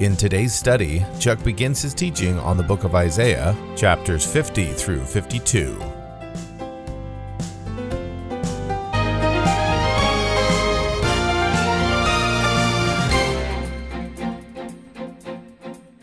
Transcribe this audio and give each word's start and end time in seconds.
In 0.00 0.16
today's 0.16 0.54
study, 0.54 1.04
Chuck 1.18 1.44
begins 1.44 1.82
his 1.82 1.92
teaching 1.92 2.38
on 2.38 2.56
the 2.56 2.62
book 2.62 2.84
of 2.84 2.94
Isaiah, 2.94 3.54
chapters 3.76 4.24
50 4.24 4.72
through 4.72 5.04
52. 5.04 5.78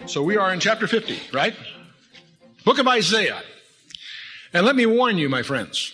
So 0.05 0.21
we 0.21 0.37
are 0.37 0.53
in 0.53 0.59
chapter 0.59 0.85
50, 0.85 1.19
right? 1.33 1.55
Book 2.65 2.77
of 2.77 2.87
Isaiah. 2.87 3.41
And 4.53 4.63
let 4.63 4.75
me 4.75 4.85
warn 4.85 5.17
you, 5.17 5.27
my 5.27 5.41
friends. 5.41 5.91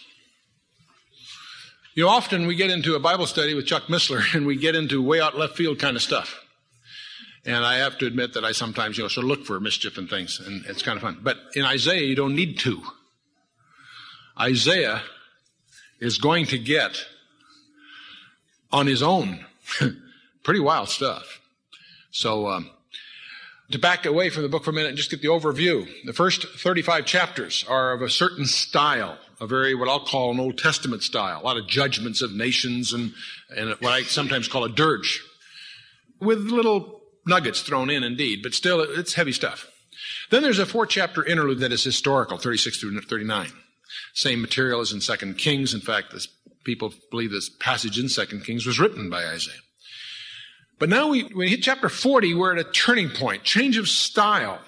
You 1.94 2.03
know, 2.03 2.09
often 2.09 2.47
we 2.47 2.55
get 2.55 2.70
into 2.70 2.95
a 2.95 2.99
Bible 2.99 3.27
study 3.27 3.53
with 3.53 3.66
Chuck 3.66 3.83
Missler 3.83 4.25
and 4.35 4.45
we 4.45 4.58
get 4.58 4.75
into 4.75 5.02
way 5.02 5.22
out 5.22 5.38
left 5.38 5.55
field 5.55 5.80
kind 5.80 5.95
of 5.95 6.02
stuff. 6.02 6.42
And 7.45 7.65
I 7.65 7.77
have 7.77 7.97
to 7.97 8.05
admit 8.05 8.33
that 8.33 8.45
I 8.45 8.53
sometimes, 8.53 8.97
you 8.97 9.03
know, 9.03 9.09
sort 9.09 9.25
of 9.25 9.29
look 9.29 9.45
for 9.45 9.59
mischief 9.59 9.97
and 9.97 10.09
things, 10.09 10.39
and 10.39 10.65
it's 10.65 10.81
kind 10.81 10.95
of 10.95 11.02
fun. 11.02 11.20
But 11.21 11.38
in 11.55 11.66
Isaiah, 11.66 12.05
you 12.05 12.16
don't 12.16 12.35
need 12.35 12.57
to. 12.59 12.81
Isaiah 14.39 15.02
is 15.99 16.17
going 16.17 16.45
to 16.47 16.58
get 16.58 17.05
on 18.71 18.88
his 18.88 19.03
own 19.03 19.45
pretty 20.44 20.59
wild 20.59 20.89
stuff. 20.89 21.41
So, 22.11 22.47
um, 22.47 22.69
to 23.71 23.80
back 23.80 24.05
away 24.05 24.30
from 24.30 24.44
the 24.44 24.49
book 24.49 24.64
for 24.64 24.69
a 24.69 24.73
minute 24.73 24.89
and 24.89 24.97
just 24.97 25.09
get 25.09 25.21
the 25.21 25.30
overview. 25.30 25.88
The 26.05 26.14
first 26.14 26.45
35 26.45 27.05
chapters 27.05 27.66
are 27.67 27.94
of 27.94 28.02
a 28.02 28.09
certain 28.09 28.45
style, 28.45 29.17
a 29.41 29.47
very, 29.47 29.73
what 29.73 29.89
I'll 29.89 30.05
call 30.05 30.31
an 30.31 30.39
Old 30.39 30.58
Testament 30.58 31.02
style. 31.02 31.41
A 31.41 31.44
lot 31.44 31.58
of 31.58 31.67
judgments 31.67 32.21
of 32.21 32.33
nations 32.33 32.94
and, 32.94 33.14
and 33.55 33.69
what 33.80 33.94
I 33.94 34.03
sometimes 34.03 34.47
call 34.47 34.64
a 34.64 34.69
dirge. 34.69 35.23
With 36.19 36.39
little 36.39 37.02
nuggets 37.25 37.61
thrown 37.61 37.89
in 37.89 38.03
indeed, 38.03 38.41
but 38.43 38.53
still 38.53 38.81
it's 38.81 39.13
heavy 39.13 39.31
stuff. 39.31 39.67
Then 40.29 40.43
there's 40.43 40.59
a 40.59 40.66
four 40.66 40.85
chapter 40.85 41.23
interlude 41.23 41.59
that 41.59 41.71
is 41.71 41.83
historical, 41.83 42.38
36 42.38 42.80
through 42.80 42.99
39. 43.02 43.52
Same 44.13 44.41
material 44.41 44.81
as 44.81 44.91
in 44.91 44.99
2 44.99 45.33
Kings. 45.35 45.73
In 45.73 45.81
fact, 45.81 46.11
this, 46.11 46.27
people 46.63 46.93
believe 47.11 47.31
this 47.31 47.49
passage 47.49 47.99
in 47.99 48.09
2 48.09 48.39
Kings 48.41 48.65
was 48.65 48.80
written 48.80 49.09
by 49.09 49.25
Isaiah. 49.25 49.55
But 50.80 50.89
now 50.89 51.09
we, 51.09 51.23
we 51.25 51.49
hit 51.49 51.63
chapter 51.63 51.89
40, 51.89 52.33
we're 52.33 52.57
at 52.57 52.65
a 52.65 52.69
turning 52.69 53.09
point, 53.09 53.43
change 53.43 53.77
of 53.77 53.87
style. 53.87 54.59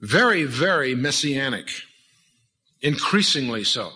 Very, 0.00 0.44
very 0.44 0.94
messianic. 0.94 1.68
Increasingly 2.80 3.62
so. 3.62 3.90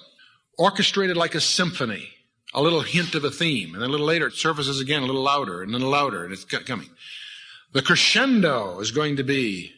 Orchestrated 0.56 1.16
like 1.16 1.34
a 1.34 1.40
symphony. 1.40 2.10
A 2.56 2.60
little 2.60 2.80
hint 2.80 3.14
of 3.14 3.22
a 3.22 3.30
theme. 3.30 3.74
And 3.74 3.82
then 3.82 3.90
a 3.90 3.92
little 3.92 4.06
later 4.06 4.26
it 4.26 4.34
surfaces 4.34 4.80
again 4.80 5.02
a 5.02 5.06
little 5.06 5.22
louder 5.22 5.62
and 5.62 5.72
then 5.72 5.82
louder 5.82 6.24
and 6.24 6.32
it's 6.32 6.44
coming. 6.44 6.90
The 7.72 7.82
crescendo 7.82 8.80
is 8.80 8.90
going 8.90 9.16
to 9.16 9.22
be 9.22 9.72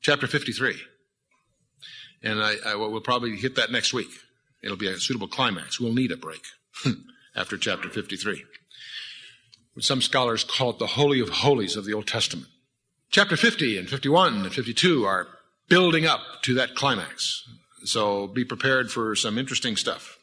chapter 0.00 0.26
53. 0.26 0.76
And 2.22 2.40
I, 2.40 2.54
I 2.64 2.74
will 2.76 3.00
probably 3.02 3.36
hit 3.36 3.56
that 3.56 3.70
next 3.70 3.92
week. 3.92 4.08
It'll 4.62 4.78
be 4.78 4.88
a 4.88 4.98
suitable 4.98 5.28
climax. 5.28 5.78
We'll 5.78 5.92
need 5.92 6.12
a 6.12 6.16
break 6.16 6.42
after 7.36 7.58
chapter 7.58 7.90
53 7.90 8.44
some 9.80 10.00
scholars 10.00 10.44
call 10.44 10.70
it 10.70 10.78
the 10.78 10.86
Holy 10.86 11.20
of 11.20 11.28
Holies 11.28 11.76
of 11.76 11.84
the 11.84 11.94
Old 11.94 12.06
Testament. 12.06 12.48
Chapter 13.10 13.36
50 13.36 13.78
and 13.78 13.88
51 13.88 14.44
and 14.44 14.52
52 14.52 15.04
are 15.04 15.28
building 15.68 16.06
up 16.06 16.20
to 16.42 16.54
that 16.54 16.74
climax. 16.74 17.48
So 17.84 18.26
be 18.26 18.44
prepared 18.44 18.90
for 18.90 19.14
some 19.16 19.38
interesting 19.38 19.76
stuff. 19.76 20.18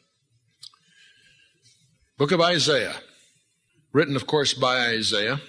Book 2.22 2.30
of 2.30 2.40
Isaiah, 2.40 2.94
written, 3.92 4.14
of 4.14 4.28
course, 4.28 4.54
by 4.54 4.76
Isaiah. 4.86 5.40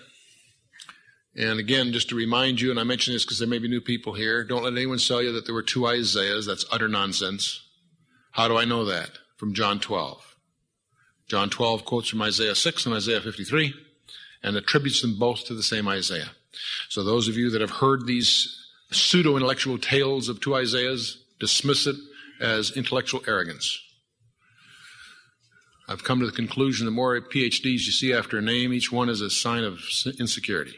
And 1.35 1.59
again, 1.59 1.93
just 1.93 2.09
to 2.09 2.15
remind 2.15 2.61
you, 2.61 2.71
and 2.71 2.79
I 2.79 2.83
mention 2.83 3.13
this 3.13 3.23
because 3.23 3.37
there 3.37 3.47
may 3.47 3.59
be 3.59 3.67
new 3.67 3.79
people 3.79 4.13
here, 4.13 4.43
don't 4.43 4.63
let 4.63 4.73
anyone 4.73 4.97
tell 4.97 5.21
you 5.21 5.31
that 5.33 5.45
there 5.45 5.53
were 5.53 5.61
two 5.61 5.85
Isaiahs. 5.85 6.47
That's 6.47 6.65
utter 6.71 6.87
nonsense. 6.87 7.61
How 8.31 8.47
do 8.47 8.57
I 8.57 8.65
know 8.65 8.85
that? 8.85 9.11
From 9.37 9.53
John 9.53 9.79
12. 9.79 10.35
John 11.27 11.51
12 11.51 11.85
quotes 11.85 12.09
from 12.09 12.23
Isaiah 12.23 12.55
6 12.55 12.87
and 12.87 12.95
Isaiah 12.95 13.21
53 13.21 13.71
and 14.41 14.57
attributes 14.57 15.03
them 15.03 15.19
both 15.19 15.45
to 15.45 15.53
the 15.53 15.61
same 15.61 15.87
Isaiah. 15.87 16.31
So 16.89 17.03
those 17.03 17.27
of 17.27 17.37
you 17.37 17.51
that 17.51 17.61
have 17.61 17.69
heard 17.69 18.07
these 18.07 18.67
pseudo 18.89 19.35
intellectual 19.35 19.77
tales 19.77 20.27
of 20.27 20.41
two 20.41 20.55
Isaiahs, 20.55 21.23
dismiss 21.39 21.85
it 21.85 21.97
as 22.41 22.75
intellectual 22.75 23.21
arrogance. 23.27 23.79
I've 25.87 26.03
come 26.03 26.19
to 26.19 26.25
the 26.25 26.31
conclusion 26.31 26.85
the 26.85 26.91
more 26.91 27.19
PhDs 27.19 27.63
you 27.63 27.91
see 27.91 28.13
after 28.13 28.37
a 28.37 28.41
name, 28.41 28.71
each 28.73 28.91
one 28.91 29.09
is 29.09 29.21
a 29.21 29.29
sign 29.29 29.63
of 29.63 29.79
insecurity. 30.19 30.75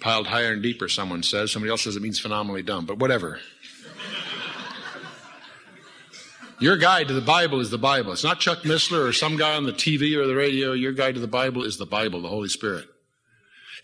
Piled 0.00 0.28
higher 0.28 0.52
and 0.52 0.62
deeper, 0.62 0.88
someone 0.88 1.22
says. 1.22 1.52
Somebody 1.52 1.70
else 1.70 1.82
says 1.82 1.96
it 1.96 2.02
means 2.02 2.18
phenomenally 2.18 2.62
dumb, 2.62 2.86
but 2.86 2.98
whatever. 2.98 3.38
Your 6.58 6.76
guide 6.76 7.08
to 7.08 7.14
the 7.14 7.20
Bible 7.20 7.60
is 7.60 7.70
the 7.70 7.78
Bible. 7.78 8.12
It's 8.12 8.24
not 8.24 8.40
Chuck 8.40 8.60
Missler 8.64 9.08
or 9.08 9.12
some 9.12 9.36
guy 9.36 9.56
on 9.56 9.64
the 9.64 9.72
TV 9.72 10.16
or 10.16 10.26
the 10.26 10.34
radio. 10.34 10.72
Your 10.72 10.92
guide 10.92 11.14
to 11.14 11.20
the 11.20 11.26
Bible 11.26 11.64
is 11.64 11.78
the 11.78 11.86
Bible, 11.86 12.20
the 12.20 12.28
Holy 12.28 12.48
Spirit. 12.48 12.86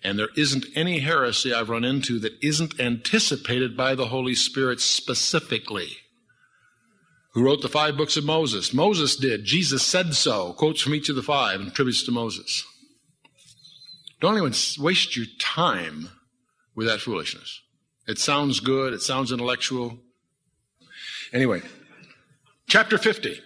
And 0.05 0.19
there 0.19 0.29
isn't 0.37 0.67
any 0.75 1.01
heresy 1.01 1.55
I've 1.55 1.71
run 1.71 1.85
into 1.85 2.19
that 2.21 2.35
isn't 2.43 2.79
anticipated 2.79 3.77
by 3.77 3.95
the 3.95 4.09
Holy 4.09 4.35
Spirit 4.35 4.81
specifically. 4.81 5.97
Who 7.37 7.45
wrote 7.45 7.63
the 7.63 7.69
five 7.69 7.97
books 7.97 8.17
of 8.17 8.25
Moses? 8.25 8.75
Moses 8.75 9.15
did. 9.15 9.45
Jesus 9.45 9.85
said 9.85 10.15
so. 10.15 10.55
Quotes 10.55 10.81
from 10.81 10.95
each 10.95 11.09
of 11.09 11.17
the 11.17 11.23
five 11.23 11.61
and 11.61 11.69
attributes 11.69 12.03
to 12.05 12.11
Moses. 12.11 12.65
Don't 14.21 14.37
even 14.37 14.55
waste 14.83 15.17
your 15.17 15.27
time 15.39 16.09
with 16.75 16.89
that 16.89 17.01
foolishness. 17.01 17.61
It 18.09 18.19
sounds 18.19 18.61
good. 18.61 18.93
It 18.95 19.03
sounds 19.03 19.31
intellectual. 19.33 19.99
Anyway, 21.33 21.61
Chapter 22.69 22.99
50. 22.99 23.41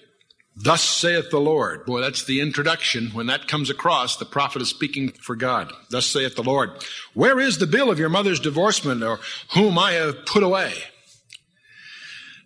Thus 0.57 0.83
saith 0.83 1.31
the 1.31 1.41
Lord. 1.41 1.85
Boy, 1.85 2.01
that's 2.01 2.25
the 2.25 2.41
introduction. 2.41 3.11
When 3.11 3.27
that 3.27 3.49
comes 3.49 3.71
across, 3.71 4.17
the 4.17 4.25
prophet 4.25 4.63
is 4.63 4.69
speaking 4.69 5.11
for 5.11 5.37
God. 5.37 5.73
Thus 5.91 6.07
saith 6.07 6.37
the 6.37 6.43
Lord. 6.43 6.71
Where 7.13 7.39
is 7.39 7.59
the 7.59 7.67
bill 7.67 7.91
of 7.91 7.99
your 7.99 8.09
mother's 8.09 8.41
divorcement 8.41 9.03
or 9.03 9.21
whom 9.55 9.79
I 9.79 9.93
have 9.93 10.25
put 10.27 10.43
away? 10.43 10.73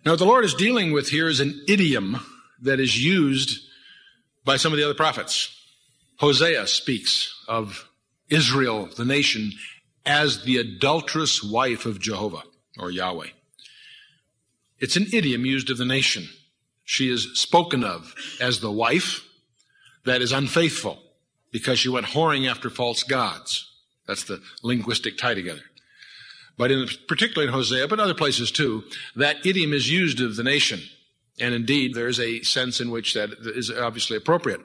Now, 0.05 0.11
what 0.11 0.19
the 0.19 0.25
Lord 0.25 0.45
is 0.45 0.53
dealing 0.53 0.91
with 0.91 1.09
here 1.09 1.27
is 1.27 1.39
an 1.39 1.63
idiom 1.67 2.23
that 2.61 2.79
is 2.79 3.03
used 3.03 3.67
by 4.43 4.57
some 4.57 4.71
of 4.71 4.77
the 4.77 4.85
other 4.85 4.93
prophets. 4.93 5.49
Hosea 6.17 6.67
speaks 6.67 7.33
of 7.47 7.89
Israel, 8.29 8.87
the 8.95 9.03
nation, 9.03 9.53
as 10.05 10.43
the 10.43 10.57
adulterous 10.57 11.43
wife 11.43 11.87
of 11.87 11.99
Jehovah 11.99 12.43
or 12.77 12.91
Yahweh. 12.91 13.29
It's 14.79 14.95
an 14.95 15.07
idiom 15.11 15.43
used 15.43 15.71
of 15.71 15.79
the 15.79 15.85
nation. 15.85 16.29
She 16.83 17.11
is 17.11 17.31
spoken 17.33 17.83
of 17.83 18.13
as 18.39 18.59
the 18.59 18.71
wife 18.71 19.25
that 20.05 20.21
is 20.21 20.31
unfaithful 20.31 21.01
because 21.51 21.79
she 21.79 21.89
went 21.89 22.07
whoring 22.07 22.47
after 22.47 22.69
false 22.69 23.01
gods. 23.01 23.71
That's 24.07 24.25
the 24.25 24.43
linguistic 24.61 25.17
tie 25.17 25.33
together. 25.33 25.63
But 26.57 26.71
in 26.71 26.87
particularly 27.07 27.47
in 27.47 27.53
Hosea, 27.53 27.87
but 27.87 27.99
other 27.99 28.13
places 28.13 28.51
too, 28.51 28.83
that 29.15 29.45
idiom 29.45 29.73
is 29.73 29.91
used 29.91 30.21
of 30.21 30.35
the 30.35 30.43
nation. 30.43 30.81
And 31.39 31.53
indeed, 31.53 31.93
there 31.93 32.07
is 32.07 32.19
a 32.19 32.41
sense 32.43 32.79
in 32.79 32.91
which 32.91 33.13
that 33.13 33.31
is 33.55 33.69
obviously 33.69 34.15
appropriate. 34.15 34.61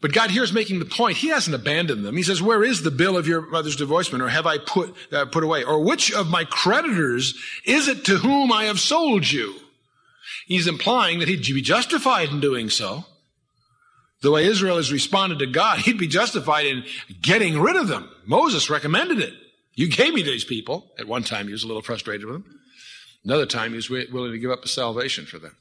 But 0.00 0.12
God 0.12 0.30
here 0.30 0.42
is 0.42 0.52
making 0.52 0.80
the 0.80 0.84
point. 0.84 1.16
He 1.16 1.28
hasn't 1.28 1.54
abandoned 1.54 2.04
them. 2.04 2.16
He 2.16 2.22
says, 2.22 2.42
where 2.42 2.62
is 2.62 2.82
the 2.82 2.90
bill 2.90 3.16
of 3.16 3.28
your 3.28 3.42
mother's 3.42 3.76
divorcement? 3.76 4.22
Or 4.22 4.28
have 4.28 4.44
I 4.44 4.58
put, 4.58 4.94
uh, 5.12 5.24
put 5.26 5.44
away? 5.44 5.64
Or 5.64 5.80
which 5.80 6.12
of 6.12 6.28
my 6.28 6.44
creditors 6.44 7.34
is 7.64 7.88
it 7.88 8.04
to 8.06 8.18
whom 8.18 8.52
I 8.52 8.64
have 8.64 8.80
sold 8.80 9.30
you? 9.30 9.54
He's 10.46 10.66
implying 10.66 11.20
that 11.20 11.28
he'd 11.28 11.46
be 11.46 11.62
justified 11.62 12.28
in 12.30 12.40
doing 12.40 12.68
so. 12.68 13.06
The 14.20 14.30
way 14.30 14.46
Israel 14.46 14.76
has 14.76 14.92
responded 14.92 15.38
to 15.38 15.46
God, 15.46 15.78
he'd 15.80 15.98
be 15.98 16.08
justified 16.08 16.66
in 16.66 16.84
getting 17.22 17.60
rid 17.60 17.76
of 17.76 17.88
them. 17.88 18.10
Moses 18.26 18.68
recommended 18.68 19.20
it. 19.20 19.32
You 19.74 19.88
gave 19.88 20.14
me 20.14 20.22
these 20.22 20.44
people. 20.44 20.92
At 20.98 21.08
one 21.08 21.24
time, 21.24 21.46
he 21.46 21.52
was 21.52 21.64
a 21.64 21.66
little 21.66 21.82
frustrated 21.82 22.26
with 22.26 22.36
them. 22.36 22.60
Another 23.24 23.46
time, 23.46 23.70
he 23.70 23.76
was 23.76 23.90
willing 23.90 24.32
to 24.32 24.38
give 24.38 24.50
up 24.50 24.62
his 24.62 24.72
salvation 24.72 25.26
for 25.26 25.38
them. 25.38 25.56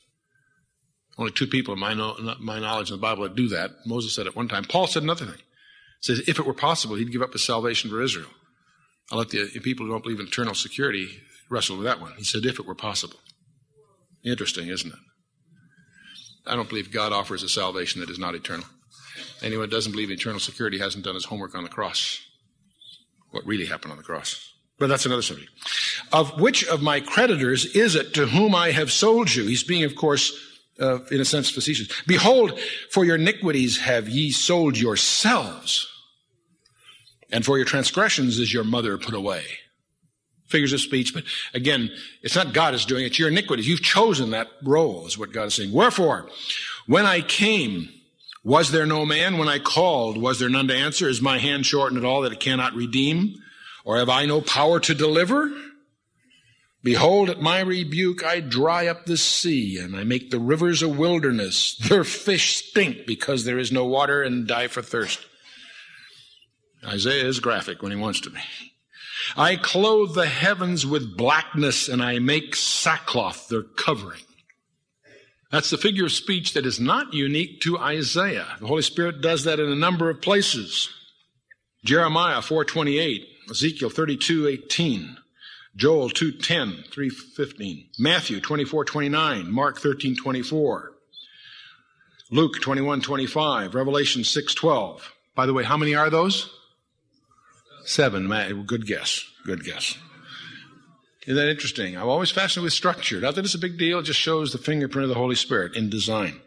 Only 1.17 1.31
two 1.31 1.47
people 1.47 1.73
in 1.73 1.79
my, 1.79 1.93
my 2.39 2.59
knowledge 2.59 2.89
in 2.89 2.97
the 2.97 3.01
Bible 3.01 3.23
that 3.23 3.35
do 3.35 3.47
that. 3.49 3.71
Moses 3.85 4.13
said 4.13 4.27
at 4.27 4.35
one 4.35 4.47
time. 4.47 4.63
Paul 4.63 4.87
said 4.87 5.03
another 5.03 5.25
thing. 5.25 5.35
He 5.35 5.41
says 6.01 6.27
if 6.27 6.39
it 6.39 6.45
were 6.45 6.53
possible, 6.53 6.95
he'd 6.95 7.11
give 7.11 7.21
up 7.21 7.33
his 7.33 7.43
salvation 7.43 7.89
for 7.89 8.01
Israel. 8.01 8.29
I'll 9.11 9.19
let 9.19 9.29
the 9.29 9.47
people 9.61 9.85
who 9.85 9.91
don't 9.91 10.03
believe 10.03 10.19
in 10.19 10.27
eternal 10.27 10.55
security 10.55 11.21
wrestle 11.49 11.77
with 11.77 11.85
that 11.85 12.01
one. 12.01 12.13
He 12.17 12.23
said, 12.23 12.45
if 12.45 12.59
it 12.59 12.65
were 12.65 12.75
possible. 12.75 13.19
Interesting, 14.23 14.69
isn't 14.69 14.91
it? 14.91 14.99
I 16.45 16.55
don't 16.55 16.69
believe 16.69 16.91
God 16.91 17.13
offers 17.13 17.43
a 17.43 17.49
salvation 17.49 18.01
that 18.01 18.09
is 18.09 18.19
not 18.19 18.35
eternal. 18.35 18.65
Anyone 19.41 19.65
who 19.65 19.71
doesn't 19.71 19.91
believe 19.91 20.09
in 20.09 20.17
eternal 20.17 20.39
security 20.39 20.79
hasn't 20.79 21.05
done 21.05 21.15
his 21.15 21.25
homework 21.25 21.55
on 21.55 21.63
the 21.63 21.69
cross. 21.69 22.19
What 23.33 23.47
really 23.47 23.65
happened 23.65 23.91
on 23.91 23.97
the 23.97 24.03
cross. 24.03 24.53
But 24.77 24.87
that's 24.87 25.07
another 25.07 25.23
subject. 25.23 25.49
Of 26.11 26.39
which 26.39 26.65
of 26.67 26.83
my 26.83 26.99
creditors 26.99 27.65
is 27.75 27.95
it 27.95 28.13
to 28.13 28.27
whom 28.27 28.53
I 28.53 28.71
have 28.71 28.91
sold 28.91 29.33
you? 29.33 29.45
He's 29.45 29.63
being, 29.63 29.83
of 29.83 29.95
course, 29.95 30.31
uh, 30.79 30.99
in 31.05 31.19
a 31.19 31.25
sense, 31.25 31.49
facetious. 31.49 31.89
Behold, 32.05 32.59
for 32.91 33.03
your 33.03 33.15
iniquities 33.15 33.79
have 33.79 34.07
ye 34.07 34.31
sold 34.31 34.77
yourselves, 34.77 35.87
and 37.31 37.43
for 37.43 37.57
your 37.57 37.65
transgressions 37.65 38.37
is 38.37 38.53
your 38.53 38.63
mother 38.63 38.99
put 38.99 39.15
away. 39.15 39.43
Figures 40.45 40.73
of 40.73 40.81
speech, 40.81 41.13
but 41.13 41.23
again, 41.55 41.89
it's 42.21 42.35
not 42.35 42.53
God 42.53 42.75
is 42.75 42.85
doing 42.85 43.03
it, 43.03 43.07
it's 43.07 43.19
your 43.19 43.29
iniquities. 43.29 43.67
You've 43.67 43.81
chosen 43.81 44.29
that 44.31 44.49
role, 44.63 45.07
is 45.07 45.17
what 45.17 45.31
God 45.31 45.45
is 45.45 45.55
saying. 45.55 45.73
Wherefore, 45.73 46.29
when 46.85 47.07
I 47.07 47.21
came, 47.21 47.89
was 48.43 48.71
there 48.71 48.85
no 48.85 49.05
man? 49.05 49.37
When 49.37 49.47
I 49.47 49.59
called, 49.59 50.17
was 50.17 50.39
there 50.39 50.49
none 50.49 50.67
to 50.67 50.75
answer? 50.75 51.07
Is 51.07 51.21
my 51.21 51.37
hand 51.37 51.65
shortened 51.65 51.97
at 51.97 52.05
all 52.05 52.21
that 52.21 52.33
it 52.33 52.39
cannot 52.39 52.73
redeem? 52.73 53.35
Or 53.85 53.97
have 53.97 54.09
I 54.09 54.25
no 54.25 54.41
power 54.41 54.79
to 54.81 54.93
deliver? 54.93 55.51
Behold, 56.83 57.29
at 57.29 57.41
my 57.41 57.61
rebuke 57.61 58.25
I 58.25 58.41
dry 58.41 58.87
up 58.87 59.05
the 59.05 59.15
sea, 59.15 59.77
and 59.77 59.95
I 59.95 60.03
make 60.03 60.31
the 60.31 60.39
rivers 60.39 60.81
a 60.81 60.89
wilderness. 60.89 61.77
Their 61.89 62.03
fish 62.03 62.57
stink 62.57 63.05
because 63.07 63.45
there 63.45 63.57
is 63.57 63.71
no 63.71 63.85
water 63.85 64.21
and 64.21 64.45
die 64.45 64.67
for 64.67 64.81
thirst. 64.81 65.25
Isaiah 66.85 67.25
is 67.25 67.39
graphic 67.39 67.81
when 67.81 67.93
he 67.93 67.97
wants 67.97 68.19
to 68.21 68.29
be. 68.29 68.41
I 69.37 69.55
clothe 69.55 70.15
the 70.15 70.25
heavens 70.25 70.85
with 70.85 71.15
blackness, 71.15 71.87
and 71.87 72.03
I 72.03 72.19
make 72.19 72.57
sackcloth 72.57 73.47
their 73.47 73.63
covering. 73.63 74.19
That's 75.53 75.69
the 75.69 75.77
figure 75.77 76.05
of 76.05 76.11
speech 76.11 76.53
that 76.53 76.65
is 76.65 76.79
not 76.79 77.13
unique 77.13 77.61
to 77.61 77.77
Isaiah. 77.77 78.57
The 78.59 78.65
Holy 78.65 78.81
Spirit 78.81 79.21
does 79.21 79.43
that 79.43 79.59
in 79.59 79.69
a 79.69 79.75
number 79.75 80.09
of 80.09 80.19
places. 80.19 80.89
Jeremiah 81.85 82.41
428, 82.41 83.27
Ezekiel 83.51 83.91
32:18, 83.91 85.19
Joel 85.75 86.09
2:10, 86.09 86.85
3:15, 86.89 87.91
Matthew 87.99 88.41
24:29, 88.41 89.51
Mark 89.51 89.79
13:24, 89.79 90.95
Luke 92.31 92.59
21:25, 92.59 93.75
Revelation 93.75 94.23
6:12. 94.23 95.11
By 95.35 95.45
the 95.45 95.53
way, 95.53 95.65
how 95.65 95.77
many 95.77 95.93
are 95.93 96.09
those? 96.09 96.49
Seven. 97.85 98.27
Good 98.65 98.87
guess. 98.87 99.23
Good 99.45 99.63
guess. 99.63 99.99
Isn't 101.25 101.35
that 101.35 101.49
interesting? 101.49 101.95
I'm 101.95 102.09
always 102.09 102.31
fascinated 102.31 102.63
with 102.63 102.73
structure. 102.73 103.21
Not 103.21 103.35
that 103.35 103.45
it's 103.45 103.55
a 103.55 103.59
big 103.59 103.77
deal, 103.77 103.99
it 103.99 104.03
just 104.03 104.19
shows 104.19 104.51
the 104.51 104.57
fingerprint 104.57 105.03
of 105.03 105.09
the 105.09 105.15
Holy 105.15 105.35
Spirit 105.35 105.75
in 105.75 105.89
design. 105.89 106.41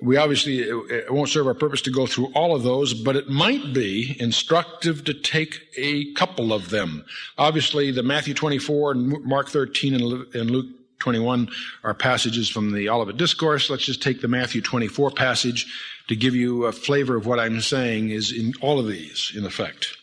We 0.00 0.18
obviously, 0.18 0.58
it 0.60 1.10
won't 1.10 1.30
serve 1.30 1.46
our 1.46 1.54
purpose 1.54 1.80
to 1.82 1.90
go 1.90 2.06
through 2.06 2.30
all 2.34 2.54
of 2.54 2.62
those, 2.62 2.92
but 2.92 3.16
it 3.16 3.30
might 3.30 3.72
be 3.72 4.14
instructive 4.20 5.04
to 5.04 5.14
take 5.14 5.60
a 5.78 6.12
couple 6.12 6.52
of 6.52 6.68
them. 6.68 7.06
Obviously, 7.38 7.90
the 7.90 8.02
Matthew 8.02 8.34
24 8.34 8.92
and 8.92 9.24
Mark 9.24 9.48
13 9.48 9.94
and 9.94 10.50
Luke 10.50 10.66
21 10.98 11.48
are 11.82 11.94
passages 11.94 12.48
from 12.48 12.72
the 12.72 12.90
Olivet 12.90 13.16
Discourse. 13.16 13.70
Let's 13.70 13.86
just 13.86 14.02
take 14.02 14.20
the 14.20 14.28
Matthew 14.28 14.60
24 14.60 15.12
passage 15.12 15.66
to 16.08 16.16
give 16.16 16.34
you 16.34 16.64
a 16.66 16.72
flavor 16.72 17.16
of 17.16 17.26
what 17.26 17.40
I'm 17.40 17.60
saying 17.62 18.10
is 18.10 18.32
in 18.32 18.52
all 18.60 18.78
of 18.78 18.86
these, 18.86 19.32
in 19.34 19.46
effect. 19.46 19.96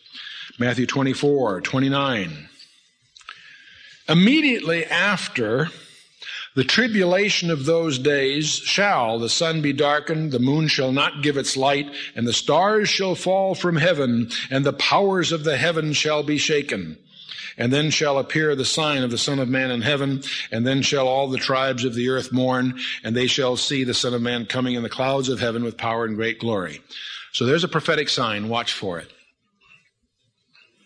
Matthew 0.58 0.86
24, 0.86 1.60
29. 1.60 2.48
Immediately 4.08 4.84
after 4.84 5.68
the 6.54 6.64
tribulation 6.64 7.50
of 7.50 7.64
those 7.64 7.98
days 7.98 8.46
shall 8.46 9.18
the 9.18 9.28
sun 9.28 9.60
be 9.60 9.72
darkened, 9.72 10.30
the 10.30 10.38
moon 10.38 10.68
shall 10.68 10.92
not 10.92 11.22
give 11.22 11.36
its 11.36 11.56
light, 11.56 11.90
and 12.14 12.26
the 12.26 12.32
stars 12.32 12.88
shall 12.88 13.14
fall 13.14 13.54
from 13.54 13.76
heaven, 13.76 14.30
and 14.50 14.64
the 14.64 14.72
powers 14.72 15.32
of 15.32 15.42
the 15.42 15.56
heaven 15.56 15.92
shall 15.92 16.22
be 16.22 16.38
shaken. 16.38 16.98
And 17.56 17.72
then 17.72 17.90
shall 17.90 18.18
appear 18.18 18.54
the 18.54 18.64
sign 18.64 19.02
of 19.02 19.10
the 19.10 19.18
Son 19.18 19.38
of 19.38 19.48
Man 19.48 19.70
in 19.70 19.80
heaven, 19.80 20.22
and 20.50 20.66
then 20.66 20.82
shall 20.82 21.08
all 21.08 21.28
the 21.28 21.38
tribes 21.38 21.84
of 21.84 21.94
the 21.94 22.08
earth 22.08 22.32
mourn, 22.32 22.78
and 23.02 23.16
they 23.16 23.26
shall 23.26 23.56
see 23.56 23.84
the 23.84 23.94
Son 23.94 24.12
of 24.12 24.22
Man 24.22 24.46
coming 24.46 24.74
in 24.74 24.82
the 24.82 24.88
clouds 24.88 25.28
of 25.28 25.40
heaven 25.40 25.64
with 25.64 25.76
power 25.76 26.04
and 26.04 26.16
great 26.16 26.38
glory. 26.38 26.80
So 27.32 27.46
there's 27.46 27.64
a 27.64 27.68
prophetic 27.68 28.08
sign. 28.08 28.48
Watch 28.48 28.72
for 28.72 28.98
it. 28.98 29.10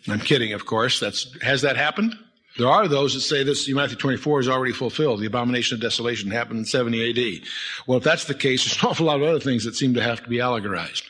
I'm 0.07 0.19
kidding, 0.19 0.53
of 0.53 0.65
course. 0.65 0.99
That's, 0.99 1.35
has 1.41 1.61
that 1.61 1.75
happened? 1.75 2.15
There 2.57 2.67
are 2.67 2.87
those 2.87 3.13
that 3.13 3.21
say 3.21 3.43
this 3.43 3.69
Matthew 3.69 3.95
24 3.95 4.41
is 4.41 4.49
already 4.49 4.73
fulfilled. 4.73 5.19
The 5.19 5.27
abomination 5.27 5.75
of 5.75 5.81
desolation 5.81 6.31
happened 6.31 6.59
in 6.59 6.65
70 6.65 7.09
AD. 7.09 7.47
Well, 7.87 7.99
if 7.99 8.03
that's 8.03 8.25
the 8.25 8.33
case, 8.33 8.65
there's 8.65 8.81
an 8.81 8.89
awful 8.89 9.05
lot 9.05 9.21
of 9.21 9.27
other 9.27 9.39
things 9.39 9.65
that 9.65 9.75
seem 9.75 9.93
to 9.93 10.03
have 10.03 10.23
to 10.23 10.29
be 10.29 10.37
allegorized. 10.37 11.03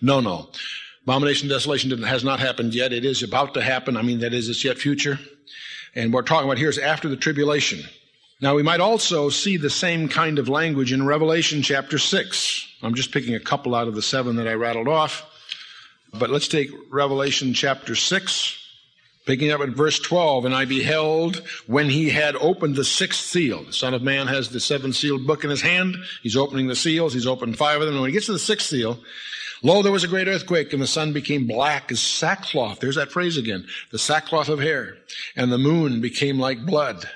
No, 0.00 0.20
no. 0.20 0.48
Abomination 1.02 1.48
of 1.48 1.56
desolation 1.56 1.90
has 2.02 2.24
not 2.24 2.40
happened 2.40 2.74
yet. 2.74 2.92
It 2.92 3.04
is 3.04 3.22
about 3.22 3.54
to 3.54 3.62
happen. 3.62 3.96
I 3.96 4.02
mean, 4.02 4.20
that 4.20 4.32
is, 4.32 4.48
it's 4.48 4.64
yet 4.64 4.78
future. 4.78 5.18
And 5.94 6.12
what 6.12 6.24
we're 6.24 6.28
talking 6.28 6.48
about 6.48 6.58
here 6.58 6.68
is 6.68 6.78
after 6.78 7.08
the 7.08 7.16
tribulation. 7.16 7.80
Now, 8.40 8.54
we 8.54 8.62
might 8.62 8.80
also 8.80 9.30
see 9.30 9.56
the 9.56 9.70
same 9.70 10.08
kind 10.08 10.38
of 10.38 10.48
language 10.48 10.92
in 10.92 11.06
Revelation 11.06 11.62
chapter 11.62 11.96
6. 11.98 12.68
I'm 12.82 12.94
just 12.94 13.12
picking 13.12 13.34
a 13.34 13.40
couple 13.40 13.74
out 13.74 13.88
of 13.88 13.94
the 13.94 14.02
seven 14.02 14.36
that 14.36 14.46
I 14.46 14.52
rattled 14.52 14.88
off. 14.88 15.24
But 16.12 16.28
let's 16.30 16.48
take 16.48 16.70
Revelation 16.90 17.54
chapter 17.54 17.94
6, 17.94 18.65
picking 19.26 19.50
up 19.50 19.60
at 19.60 19.70
verse 19.70 19.98
12. 19.98 20.46
And 20.46 20.54
I 20.54 20.64
beheld 20.64 21.42
when 21.66 21.90
he 21.90 22.08
had 22.08 22.36
opened 22.36 22.76
the 22.76 22.84
sixth 22.84 23.24
seal. 23.24 23.64
The 23.64 23.72
Son 23.72 23.92
of 23.92 24.02
Man 24.02 24.28
has 24.28 24.48
the 24.48 24.60
seven 24.60 24.92
sealed 24.92 25.26
book 25.26 25.44
in 25.44 25.50
his 25.50 25.60
hand. 25.60 25.96
He's 26.22 26.36
opening 26.36 26.68
the 26.68 26.76
seals. 26.76 27.12
He's 27.12 27.26
opened 27.26 27.58
five 27.58 27.80
of 27.80 27.86
them. 27.86 27.96
And 27.96 28.02
when 28.02 28.10
he 28.10 28.14
gets 28.14 28.26
to 28.26 28.32
the 28.32 28.38
sixth 28.38 28.68
seal, 28.68 28.98
lo, 29.62 29.82
there 29.82 29.92
was 29.92 30.04
a 30.04 30.08
great 30.08 30.28
earthquake, 30.28 30.72
and 30.72 30.80
the 30.80 30.86
sun 30.86 31.12
became 31.12 31.46
black 31.46 31.92
as 31.92 32.00
sackcloth. 32.00 32.80
There's 32.80 32.96
that 32.96 33.12
phrase 33.12 33.36
again. 33.36 33.66
The 33.90 33.98
sackcloth 33.98 34.48
of 34.48 34.60
hair. 34.60 34.96
And 35.34 35.52
the 35.52 35.58
moon 35.58 36.00
became 36.00 36.38
like 36.38 36.64
blood. 36.64 37.08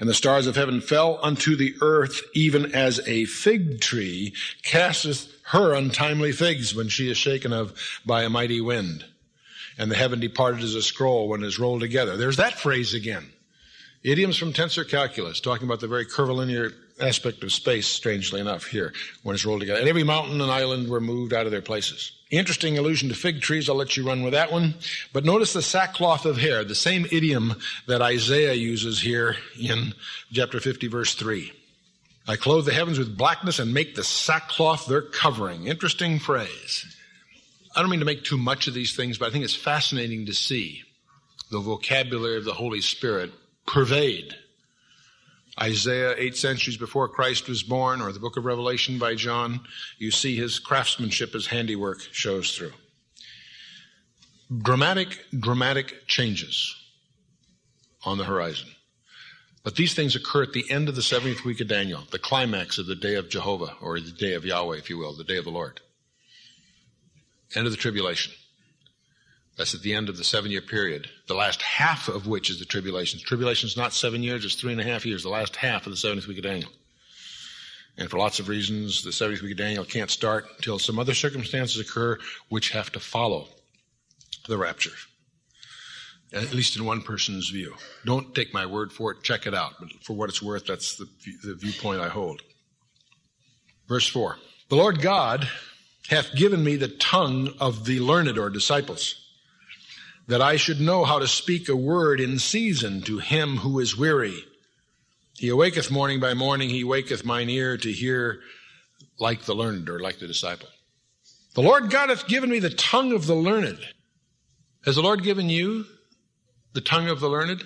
And 0.00 0.08
the 0.08 0.14
stars 0.14 0.46
of 0.46 0.56
heaven 0.56 0.80
fell 0.80 1.18
unto 1.22 1.56
the 1.56 1.74
earth, 1.80 2.22
even 2.34 2.74
as 2.74 3.00
a 3.06 3.24
fig 3.26 3.80
tree 3.80 4.34
casteth 4.62 5.30
her 5.48 5.74
untimely 5.74 6.32
figs 6.32 6.74
when 6.74 6.88
she 6.88 7.10
is 7.10 7.16
shaken 7.16 7.52
of 7.52 7.78
by 8.04 8.22
a 8.22 8.30
mighty 8.30 8.60
wind. 8.60 9.04
And 9.78 9.90
the 9.90 9.96
heaven 9.96 10.20
departed 10.20 10.62
as 10.62 10.74
a 10.74 10.82
scroll 10.82 11.28
when 11.28 11.42
it 11.42 11.46
is 11.46 11.58
rolled 11.58 11.80
together. 11.80 12.16
There's 12.16 12.36
that 12.36 12.54
phrase 12.54 12.94
again. 12.94 13.28
Idioms 14.04 14.36
from 14.36 14.52
tensor 14.52 14.88
calculus, 14.88 15.40
talking 15.40 15.66
about 15.66 15.80
the 15.80 15.88
very 15.88 16.04
curvilinear 16.04 16.72
aspect 17.00 17.42
of 17.42 17.52
space, 17.52 17.88
strangely 17.88 18.40
enough, 18.40 18.66
here, 18.66 18.92
when 19.22 19.34
it's 19.34 19.46
rolled 19.46 19.60
together. 19.60 19.80
And 19.80 19.88
every 19.88 20.04
mountain 20.04 20.40
and 20.40 20.50
island 20.50 20.88
were 20.88 21.00
moved 21.00 21.32
out 21.32 21.46
of 21.46 21.52
their 21.52 21.62
places. 21.62 22.12
Interesting 22.30 22.76
allusion 22.78 23.08
to 23.08 23.14
fig 23.14 23.40
trees. 23.40 23.68
I'll 23.68 23.76
let 23.76 23.96
you 23.96 24.06
run 24.06 24.22
with 24.22 24.32
that 24.34 24.52
one. 24.52 24.74
But 25.12 25.24
notice 25.24 25.52
the 25.52 25.62
sackcloth 25.62 26.26
of 26.26 26.36
hair, 26.36 26.64
the 26.64 26.74
same 26.74 27.06
idiom 27.10 27.54
that 27.86 28.02
Isaiah 28.02 28.54
uses 28.54 29.00
here 29.00 29.36
in 29.58 29.94
chapter 30.32 30.60
50, 30.60 30.86
verse 30.88 31.14
3. 31.14 31.52
I 32.26 32.36
clothe 32.36 32.66
the 32.66 32.72
heavens 32.72 32.98
with 32.98 33.16
blackness 33.16 33.58
and 33.58 33.72
make 33.74 33.94
the 33.94 34.04
sackcloth 34.04 34.86
their 34.86 35.02
covering. 35.02 35.66
Interesting 35.66 36.18
phrase. 36.18 36.86
I 37.74 37.80
don't 37.80 37.90
mean 37.90 38.00
to 38.00 38.06
make 38.06 38.24
too 38.24 38.36
much 38.36 38.68
of 38.68 38.74
these 38.74 38.94
things, 38.94 39.18
but 39.18 39.28
I 39.28 39.30
think 39.30 39.44
it's 39.44 39.54
fascinating 39.54 40.26
to 40.26 40.34
see 40.34 40.82
the 41.50 41.60
vocabulary 41.60 42.36
of 42.36 42.44
the 42.44 42.54
Holy 42.54 42.80
Spirit 42.80 43.32
pervade 43.66 44.34
Isaiah, 45.60 46.14
eight 46.16 46.36
centuries 46.36 46.76
before 46.76 47.08
Christ 47.08 47.48
was 47.48 47.62
born, 47.62 48.00
or 48.00 48.10
the 48.12 48.18
book 48.18 48.36
of 48.36 48.44
Revelation 48.44 48.98
by 48.98 49.14
John. 49.14 49.60
You 49.98 50.10
see 50.10 50.36
his 50.36 50.58
craftsmanship, 50.58 51.32
his 51.32 51.46
handiwork 51.46 52.00
shows 52.12 52.56
through. 52.56 52.72
Dramatic, 54.56 55.24
dramatic 55.38 56.06
changes 56.06 56.74
on 58.04 58.18
the 58.18 58.24
horizon. 58.24 58.68
But 59.62 59.76
these 59.76 59.94
things 59.94 60.14
occur 60.16 60.42
at 60.42 60.52
the 60.52 60.68
end 60.70 60.88
of 60.88 60.96
the 60.96 61.00
70th 61.00 61.44
week 61.44 61.60
of 61.60 61.68
Daniel, 61.68 62.02
the 62.10 62.18
climax 62.18 62.78
of 62.78 62.86
the 62.86 62.94
day 62.94 63.14
of 63.14 63.30
Jehovah, 63.30 63.76
or 63.80 63.98
the 63.98 64.10
day 64.10 64.34
of 64.34 64.44
Yahweh, 64.44 64.76
if 64.76 64.90
you 64.90 64.98
will, 64.98 65.16
the 65.16 65.24
day 65.24 65.36
of 65.36 65.44
the 65.44 65.50
Lord. 65.50 65.80
End 67.54 67.66
of 67.66 67.72
the 67.72 67.78
tribulation. 67.78 68.32
That's 69.56 69.74
at 69.74 69.82
the 69.82 69.94
end 69.94 70.08
of 70.08 70.16
the 70.16 70.24
seven 70.24 70.50
year 70.50 70.60
period, 70.60 71.08
the 71.28 71.34
last 71.34 71.62
half 71.62 72.08
of 72.08 72.26
which 72.26 72.50
is 72.50 72.58
the 72.58 72.64
tribulation. 72.64 73.20
The 73.20 73.24
Tribulation 73.24 73.68
is 73.68 73.76
not 73.76 73.92
seven 73.92 74.22
years, 74.22 74.44
it's 74.44 74.56
three 74.56 74.72
and 74.72 74.80
a 74.80 74.84
half 74.84 75.06
years, 75.06 75.22
the 75.22 75.28
last 75.28 75.54
half 75.54 75.86
of 75.86 75.92
the 75.92 75.96
70th 75.96 76.26
week 76.26 76.38
of 76.38 76.44
Daniel. 76.44 76.70
And 77.96 78.10
for 78.10 78.18
lots 78.18 78.40
of 78.40 78.48
reasons, 78.48 79.02
the 79.04 79.10
70th 79.10 79.42
week 79.42 79.52
of 79.52 79.58
Daniel 79.58 79.84
can't 79.84 80.10
start 80.10 80.46
until 80.56 80.80
some 80.80 80.98
other 80.98 81.14
circumstances 81.14 81.80
occur 81.80 82.18
which 82.48 82.70
have 82.70 82.90
to 82.92 83.00
follow 83.00 83.46
the 84.48 84.58
rapture 84.58 84.90
at 86.34 86.52
least 86.52 86.76
in 86.76 86.84
one 86.84 87.00
person's 87.00 87.48
view. 87.50 87.74
Don't 88.04 88.34
take 88.34 88.52
my 88.52 88.66
word 88.66 88.92
for 88.92 89.12
it, 89.12 89.22
check 89.22 89.46
it 89.46 89.54
out. 89.54 89.74
But 89.78 89.90
for 90.02 90.14
what 90.14 90.28
it's 90.28 90.42
worth, 90.42 90.66
that's 90.66 90.96
the, 90.96 91.06
the 91.44 91.54
viewpoint 91.54 92.00
I 92.00 92.08
hold. 92.08 92.42
Verse 93.88 94.08
4 94.08 94.36
The 94.68 94.76
Lord 94.76 95.00
God 95.00 95.48
hath 96.08 96.34
given 96.34 96.62
me 96.62 96.76
the 96.76 96.88
tongue 96.88 97.54
of 97.60 97.84
the 97.84 98.00
learned 98.00 98.38
or 98.38 98.50
disciples, 98.50 99.20
that 100.26 100.42
I 100.42 100.56
should 100.56 100.80
know 100.80 101.04
how 101.04 101.18
to 101.18 101.26
speak 101.26 101.68
a 101.68 101.76
word 101.76 102.20
in 102.20 102.38
season 102.38 103.02
to 103.02 103.18
him 103.18 103.58
who 103.58 103.78
is 103.80 103.96
weary. 103.96 104.44
He 105.36 105.48
awaketh 105.48 105.90
morning 105.90 106.20
by 106.20 106.34
morning, 106.34 106.70
he 106.70 106.84
waketh 106.84 107.24
mine 107.24 107.50
ear 107.50 107.76
to 107.78 107.92
hear 107.92 108.40
like 109.18 109.42
the 109.42 109.54
learned 109.54 109.88
or 109.88 110.00
like 110.00 110.18
the 110.18 110.26
disciple. 110.26 110.68
The 111.54 111.62
Lord 111.62 111.90
God 111.90 112.08
hath 112.08 112.26
given 112.26 112.50
me 112.50 112.58
the 112.58 112.70
tongue 112.70 113.12
of 113.12 113.26
the 113.26 113.34
learned. 113.34 113.78
Has 114.84 114.96
the 114.96 115.02
Lord 115.02 115.22
given 115.22 115.48
you 115.48 115.86
the 116.72 116.80
tongue 116.80 117.08
of 117.08 117.20
the 117.20 117.28
learned? 117.28 117.62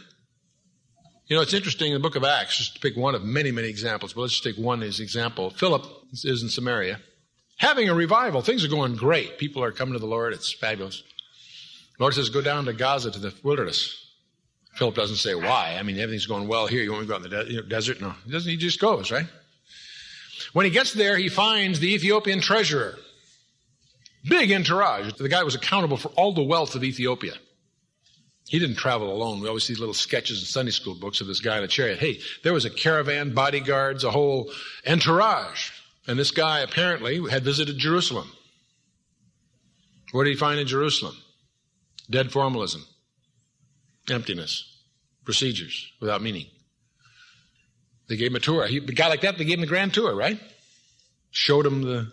You 1.27 1.37
know, 1.37 1.43
it's 1.43 1.55
interesting 1.55 1.89
in 1.89 1.95
the 1.95 2.01
book 2.01 2.17
of 2.17 2.25
Acts, 2.25 2.57
just 2.57 2.75
to 2.75 2.81
pick 2.81 2.97
one 2.97 3.15
of 3.15 3.23
many, 3.23 3.51
many 3.51 3.69
examples, 3.69 4.13
but 4.13 4.23
let's 4.23 4.35
just 4.35 4.45
take 4.45 4.57
one 4.57 4.83
as 4.83 4.99
an 4.99 5.03
example. 5.03 5.51
Philip 5.51 5.85
is 6.13 6.43
in 6.43 6.49
Samaria, 6.49 7.01
having 7.59 7.89
a 7.89 7.95
revival. 7.95 8.41
Things 8.43 8.65
are 8.65 8.69
going 8.69 8.97
great. 8.97 9.39
People 9.39 9.63
are 9.63 9.73
coming 9.73 9.93
to 9.93 9.99
the 9.99 10.07
Lord. 10.07 10.33
It's 10.33 10.53
fabulous. 10.53 11.03
The 11.97 12.05
Lord 12.05 12.15
says, 12.15 12.31
go 12.31 12.41
down 12.41 12.65
to 12.65 12.73
Gaza 12.73 13.11
to 13.11 13.19
the 13.19 13.35
wilderness. 13.43 14.05
Philip 14.77 14.95
doesn't 14.95 15.17
say 15.17 15.35
why. 15.35 15.77
I 15.79 15.83
mean, 15.83 15.99
everything's 15.99 16.27
going 16.27 16.47
well 16.47 16.69
here. 16.69 16.83
You 16.83 16.93
want 16.93 17.03
me 17.03 17.07
to 17.07 17.11
go 17.11 17.17
out 17.17 17.25
in 17.25 17.31
the 17.31 17.45
de- 17.45 17.53
you 17.53 17.63
know, 17.63 17.69
desert? 17.69 18.01
No, 18.01 18.15
he 18.25 18.31
doesn't. 18.31 18.49
He 18.49 18.57
just 18.57 18.81
goes, 18.81 19.11
right? 19.11 19.27
When 20.53 20.65
he 20.65 20.71
gets 20.71 20.93
there, 20.93 21.17
he 21.17 21.29
finds 21.29 21.81
the 21.81 21.93
Ethiopian 21.95 22.41
treasurer. 22.41 22.97
Big 24.29 24.53
entourage. 24.53 25.13
The 25.15 25.29
guy 25.29 25.43
was 25.43 25.57
accountable 25.57 25.97
for 25.97 26.09
all 26.11 26.33
the 26.33 26.43
wealth 26.43 26.77
of 26.77 26.85
Ethiopia. 26.85 27.35
He 28.47 28.59
didn't 28.59 28.77
travel 28.77 29.13
alone. 29.13 29.41
We 29.41 29.49
always 29.49 29.65
see 29.65 29.75
little 29.75 29.95
sketches 29.95 30.41
in 30.41 30.47
Sunday 30.47 30.71
school 30.71 30.95
books 30.95 31.21
of 31.21 31.27
this 31.27 31.41
guy 31.41 31.59
in 31.59 31.65
a 31.65 31.69
chariot. 31.69 31.99
Hey, 31.99 32.21
there 32.45 32.55
was 32.55 32.65
a 32.65 32.71
caravan, 32.71 33.35
bodyguards, 33.35 34.05
a 34.05 34.11
whole 34.11 34.51
entourage. 34.87 35.71
And 36.09 36.19
this 36.19 36.31
guy 36.31 36.61
apparently 36.61 37.21
had 37.31 37.45
visited 37.45 37.77
Jerusalem. 37.77 38.33
What 40.13 40.25
did 40.25 40.31
he 40.31 40.37
find 40.37 40.59
in 40.59 40.67
Jerusalem? 40.67 41.15
Dead 42.09 42.33
formalism, 42.33 42.87
emptiness, 44.11 44.65
procedures 45.27 45.93
without 46.01 46.23
meaning. 46.23 46.47
They 48.09 48.17
gave 48.17 48.29
him 48.29 48.37
a 48.37 48.41
tour. 48.41 48.67
He, 48.67 48.79
a 48.79 48.81
guy 48.81 49.09
like 49.09 49.21
that, 49.21 49.37
they 49.37 49.45
gave 49.45 49.59
him 49.59 49.61
the 49.61 49.67
grand 49.67 49.93
tour, 49.93 50.17
right? 50.17 50.41
Showed 51.31 51.67
him 51.67 51.83
the 51.83 52.11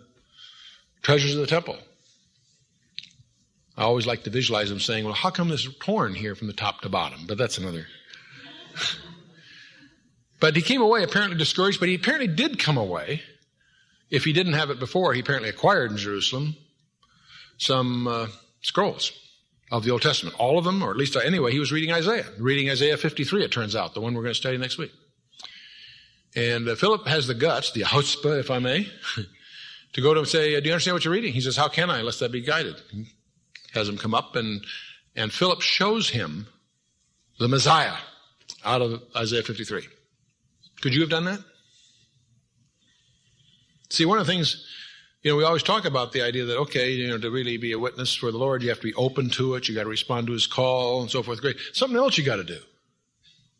treasures 1.00 1.34
of 1.34 1.40
the 1.40 1.46
temple. 1.46 1.78
I 3.78 3.84
always 3.84 4.06
like 4.06 4.24
to 4.24 4.30
visualize 4.30 4.70
him 4.70 4.78
saying, 4.80 5.06
Well, 5.06 5.14
how 5.14 5.30
come 5.30 5.48
this 5.48 5.66
torn 5.80 6.14
here 6.14 6.34
from 6.34 6.48
the 6.48 6.52
top 6.52 6.82
to 6.82 6.90
bottom? 6.90 7.24
But 7.26 7.38
that's 7.38 7.56
another. 7.56 7.86
but 10.40 10.54
he 10.54 10.60
came 10.60 10.82
away 10.82 11.02
apparently 11.02 11.38
discouraged, 11.38 11.80
but 11.80 11.88
he 11.88 11.94
apparently 11.94 12.28
did 12.28 12.58
come 12.58 12.76
away. 12.76 13.22
If 14.10 14.24
he 14.24 14.32
didn't 14.32 14.52
have 14.54 14.70
it 14.70 14.78
before, 14.78 15.14
he 15.14 15.20
apparently 15.20 15.48
acquired 15.48 15.90
in 15.90 15.96
Jerusalem 15.96 16.56
some 17.58 18.06
uh, 18.06 18.26
scrolls 18.60 19.12
of 19.72 19.84
the 19.84 19.90
Old 19.90 20.02
Testament. 20.02 20.36
All 20.38 20.58
of 20.58 20.64
them, 20.64 20.82
or 20.82 20.90
at 20.90 20.96
least 20.96 21.16
uh, 21.16 21.20
anyway, 21.20 21.52
he 21.52 21.58
was 21.58 21.72
reading 21.72 21.92
Isaiah. 21.92 22.26
Reading 22.38 22.70
Isaiah 22.70 22.96
53, 22.96 23.44
it 23.44 23.52
turns 23.52 23.74
out, 23.74 23.94
the 23.94 24.00
one 24.00 24.14
we're 24.14 24.22
going 24.22 24.34
to 24.34 24.38
study 24.38 24.58
next 24.58 24.78
week. 24.78 24.92
And 26.36 26.68
uh, 26.68 26.74
Philip 26.76 27.06
has 27.06 27.26
the 27.26 27.34
guts, 27.34 27.72
the 27.72 27.82
chutzpah, 27.82 28.38
if 28.38 28.50
I 28.50 28.58
may, 28.58 28.86
to 29.94 30.00
go 30.00 30.14
to 30.14 30.20
him 30.20 30.24
and 30.24 30.28
say, 30.28 30.60
Do 30.60 30.66
you 30.66 30.72
understand 30.72 30.94
what 30.94 31.04
you're 31.04 31.14
reading? 31.14 31.32
He 31.32 31.40
says, 31.40 31.56
How 31.56 31.68
can 31.68 31.90
I 31.90 31.98
unless 31.98 32.22
I 32.22 32.28
be 32.28 32.42
guided? 32.42 32.76
has 33.76 33.88
him 33.88 33.98
come 33.98 34.14
up 34.14 34.36
and, 34.36 34.64
and 35.14 35.32
Philip 35.32 35.60
shows 35.60 36.08
him 36.08 36.46
the 37.38 37.46
Messiah 37.46 37.96
out 38.64 38.82
of 38.82 39.02
Isaiah 39.14 39.42
53. 39.42 39.86
Could 40.80 40.94
you 40.94 41.02
have 41.02 41.10
done 41.10 41.26
that? 41.26 41.40
See, 43.90 44.04
one 44.04 44.18
of 44.18 44.26
the 44.26 44.32
things, 44.32 44.66
you 45.22 45.30
know, 45.30 45.36
we 45.36 45.44
always 45.44 45.62
talk 45.62 45.84
about 45.84 46.12
the 46.12 46.22
idea 46.22 46.44
that, 46.44 46.58
okay, 46.58 46.90
you 46.92 47.08
know, 47.08 47.18
to 47.18 47.30
really 47.30 47.56
be 47.56 47.72
a 47.72 47.78
witness 47.78 48.14
for 48.14 48.30
the 48.30 48.38
Lord, 48.38 48.62
you 48.62 48.68
have 48.68 48.80
to 48.80 48.86
be 48.86 48.94
open 48.94 49.30
to 49.30 49.54
it, 49.54 49.68
you 49.68 49.74
got 49.74 49.84
to 49.84 49.88
respond 49.88 50.26
to 50.26 50.32
his 50.32 50.46
call 50.46 51.02
and 51.02 51.10
so 51.10 51.22
forth. 51.22 51.40
Great. 51.40 51.56
Something 51.72 51.96
else 51.96 52.18
you 52.18 52.24
got 52.24 52.36
to 52.36 52.44
do 52.44 52.58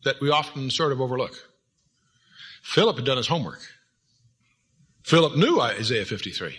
that 0.05 0.21
we 0.21 0.31
often 0.31 0.71
sort 0.71 0.93
of 0.93 1.01
overlook. 1.01 1.35
Philip 2.63 2.97
had 2.97 3.05
done 3.05 3.17
his 3.17 3.29
homework. 3.29 3.61
Philip 5.03 5.37
knew 5.37 5.61
Isaiah 5.61 6.05
53. 6.05 6.59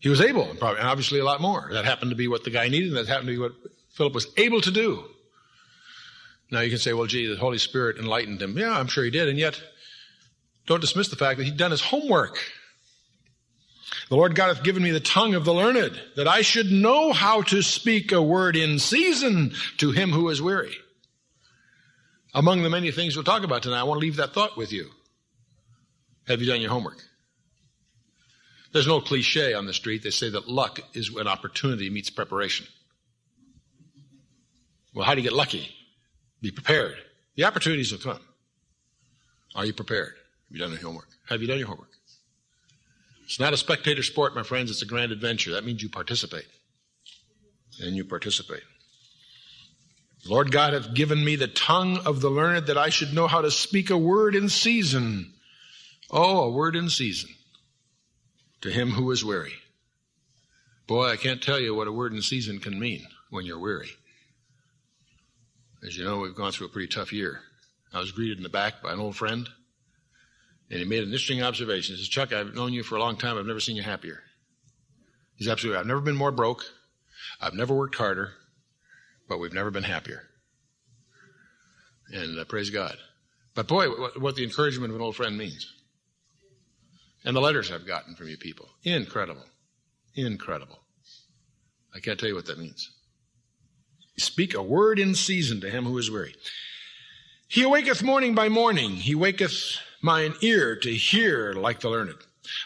He 0.00 0.08
was 0.08 0.20
able, 0.20 0.48
and 0.48 0.58
probably, 0.58 0.78
and 0.78 0.88
obviously 0.88 1.18
a 1.18 1.24
lot 1.24 1.40
more. 1.40 1.68
That 1.72 1.84
happened 1.84 2.10
to 2.10 2.16
be 2.16 2.28
what 2.28 2.44
the 2.44 2.50
guy 2.50 2.68
needed, 2.68 2.88
and 2.88 2.96
that 2.96 3.08
happened 3.08 3.28
to 3.28 3.32
be 3.32 3.38
what 3.38 3.52
Philip 3.90 4.14
was 4.14 4.28
able 4.36 4.60
to 4.60 4.70
do. 4.70 5.04
Now 6.50 6.60
you 6.60 6.70
can 6.70 6.78
say, 6.78 6.92
well, 6.92 7.06
gee, 7.06 7.26
the 7.26 7.36
Holy 7.36 7.58
Spirit 7.58 7.98
enlightened 7.98 8.40
him. 8.40 8.56
Yeah, 8.56 8.70
I'm 8.70 8.86
sure 8.86 9.04
he 9.04 9.10
did, 9.10 9.28
and 9.28 9.38
yet 9.38 9.60
don't 10.68 10.80
dismiss 10.80 11.08
the 11.08 11.16
fact 11.16 11.38
that 11.38 11.44
he'd 11.44 11.56
done 11.56 11.70
his 11.70 11.80
homework. 11.80 12.38
The 14.08 14.16
Lord 14.16 14.34
God 14.34 14.54
hath 14.54 14.64
given 14.64 14.82
me 14.82 14.90
the 14.90 15.00
tongue 15.00 15.34
of 15.34 15.44
the 15.44 15.52
learned, 15.52 16.00
that 16.16 16.28
I 16.28 16.42
should 16.42 16.70
know 16.70 17.12
how 17.12 17.42
to 17.42 17.62
speak 17.62 18.12
a 18.12 18.22
word 18.22 18.56
in 18.56 18.78
season 18.78 19.52
to 19.78 19.90
him 19.90 20.10
who 20.10 20.28
is 20.28 20.40
weary. 20.40 20.76
Among 22.34 22.62
the 22.62 22.70
many 22.70 22.90
things 22.90 23.16
we'll 23.16 23.24
talk 23.24 23.42
about 23.42 23.62
tonight, 23.62 23.80
I 23.80 23.84
want 23.84 24.00
to 24.00 24.06
leave 24.06 24.16
that 24.16 24.34
thought 24.34 24.56
with 24.56 24.72
you. 24.72 24.90
Have 26.26 26.40
you 26.40 26.46
done 26.46 26.60
your 26.60 26.70
homework? 26.70 27.02
There's 28.72 28.86
no 28.86 29.00
cliche 29.00 29.54
on 29.54 29.66
the 29.66 29.72
street. 29.72 30.02
They 30.02 30.10
say 30.10 30.28
that 30.30 30.48
luck 30.48 30.80
is 30.92 31.10
when 31.10 31.26
opportunity 31.26 31.88
meets 31.88 32.10
preparation. 32.10 32.66
Well, 34.94 35.06
how 35.06 35.14
do 35.14 35.20
you 35.22 35.28
get 35.28 35.36
lucky? 35.36 35.74
Be 36.42 36.50
prepared. 36.50 36.96
The 37.36 37.44
opportunities 37.44 37.92
will 37.92 37.98
come. 37.98 38.20
Are 39.54 39.64
you 39.64 39.72
prepared? 39.72 40.14
Have 40.48 40.56
you 40.56 40.58
done 40.58 40.70
your 40.70 40.80
homework? 40.80 41.08
Have 41.28 41.42
you 41.42 41.48
done 41.48 41.58
your 41.58 41.68
homework? 41.68 41.90
It's 43.24 43.38
not 43.38 43.52
a 43.52 43.58
spectator 43.58 44.02
sport, 44.02 44.34
my 44.34 44.42
friends. 44.42 44.70
It's 44.70 44.80
a 44.80 44.86
grand 44.86 45.12
adventure. 45.12 45.52
That 45.52 45.64
means 45.64 45.82
you 45.82 45.90
participate. 45.90 46.46
And 47.80 47.94
you 47.94 48.04
participate. 48.04 48.62
Lord 50.26 50.50
God 50.50 50.72
hath 50.72 50.94
given 50.94 51.24
me 51.24 51.36
the 51.36 51.46
tongue 51.46 51.98
of 51.98 52.20
the 52.20 52.30
learned 52.30 52.66
that 52.66 52.78
I 52.78 52.88
should 52.88 53.14
know 53.14 53.28
how 53.28 53.42
to 53.42 53.50
speak 53.50 53.90
a 53.90 53.98
word 53.98 54.34
in 54.34 54.48
season. 54.48 55.34
Oh, 56.10 56.44
a 56.44 56.50
word 56.50 56.74
in 56.74 56.88
season 56.88 57.30
to 58.62 58.70
him 58.70 58.92
who 58.92 59.10
is 59.10 59.24
weary. 59.24 59.54
Boy, 60.86 61.10
I 61.10 61.16
can't 61.16 61.42
tell 61.42 61.60
you 61.60 61.74
what 61.74 61.86
a 61.86 61.92
word 61.92 62.14
in 62.14 62.22
season 62.22 62.58
can 62.58 62.80
mean 62.80 63.06
when 63.30 63.44
you're 63.44 63.58
weary. 63.58 63.90
As 65.86 65.96
you 65.96 66.04
know, 66.04 66.18
we've 66.18 66.34
gone 66.34 66.50
through 66.50 66.68
a 66.68 66.70
pretty 66.70 66.88
tough 66.88 67.12
year. 67.12 67.40
I 67.92 68.00
was 68.00 68.10
greeted 68.10 68.38
in 68.38 68.42
the 68.42 68.48
back 68.48 68.82
by 68.82 68.92
an 68.92 69.00
old 69.00 69.16
friend, 69.16 69.48
and 70.70 70.80
he 70.80 70.84
made 70.84 71.02
an 71.02 71.06
interesting 71.06 71.42
observation. 71.42 71.96
He 71.96 72.02
says, 72.02 72.08
Chuck, 72.08 72.32
I've 72.32 72.54
known 72.54 72.72
you 72.72 72.82
for 72.82 72.96
a 72.96 73.00
long 73.00 73.16
time. 73.16 73.38
I've 73.38 73.46
never 73.46 73.60
seen 73.60 73.76
you 73.76 73.82
happier. 73.82 74.22
He's 75.36 75.48
absolutely. 75.48 75.80
I've 75.80 75.86
never 75.86 76.00
been 76.00 76.16
more 76.16 76.32
broke. 76.32 76.64
I've 77.40 77.54
never 77.54 77.74
worked 77.74 77.94
harder, 77.94 78.32
but 79.28 79.38
we've 79.38 79.52
never 79.52 79.70
been 79.70 79.84
happier. 79.84 80.22
And 82.12 82.38
uh, 82.38 82.44
praise 82.44 82.70
God. 82.70 82.96
But 83.54 83.68
boy, 83.68 83.88
what, 83.88 84.20
what 84.20 84.36
the 84.36 84.44
encouragement 84.44 84.90
of 84.90 84.96
an 84.96 85.02
old 85.02 85.16
friend 85.16 85.36
means. 85.36 85.72
And 87.24 87.34
the 87.34 87.40
letters 87.40 87.70
I've 87.70 87.86
gotten 87.86 88.14
from 88.14 88.28
you 88.28 88.36
people. 88.36 88.68
Incredible. 88.84 89.44
Incredible. 90.14 90.78
I 91.94 92.00
can't 92.00 92.18
tell 92.18 92.28
you 92.28 92.34
what 92.34 92.46
that 92.46 92.58
means. 92.58 92.90
Speak 94.16 94.54
a 94.54 94.62
word 94.62 94.98
in 94.98 95.14
season 95.14 95.60
to 95.60 95.70
him 95.70 95.84
who 95.84 95.96
is 95.98 96.10
weary. 96.10 96.34
He 97.48 97.62
awaketh 97.62 98.02
morning 98.02 98.34
by 98.34 98.48
morning. 98.48 98.90
He 98.90 99.14
waketh 99.14 99.78
mine 100.02 100.34
ear 100.40 100.76
to 100.76 100.90
hear 100.90 101.52
like 101.54 101.80
the 101.80 101.90
learned. 101.90 102.14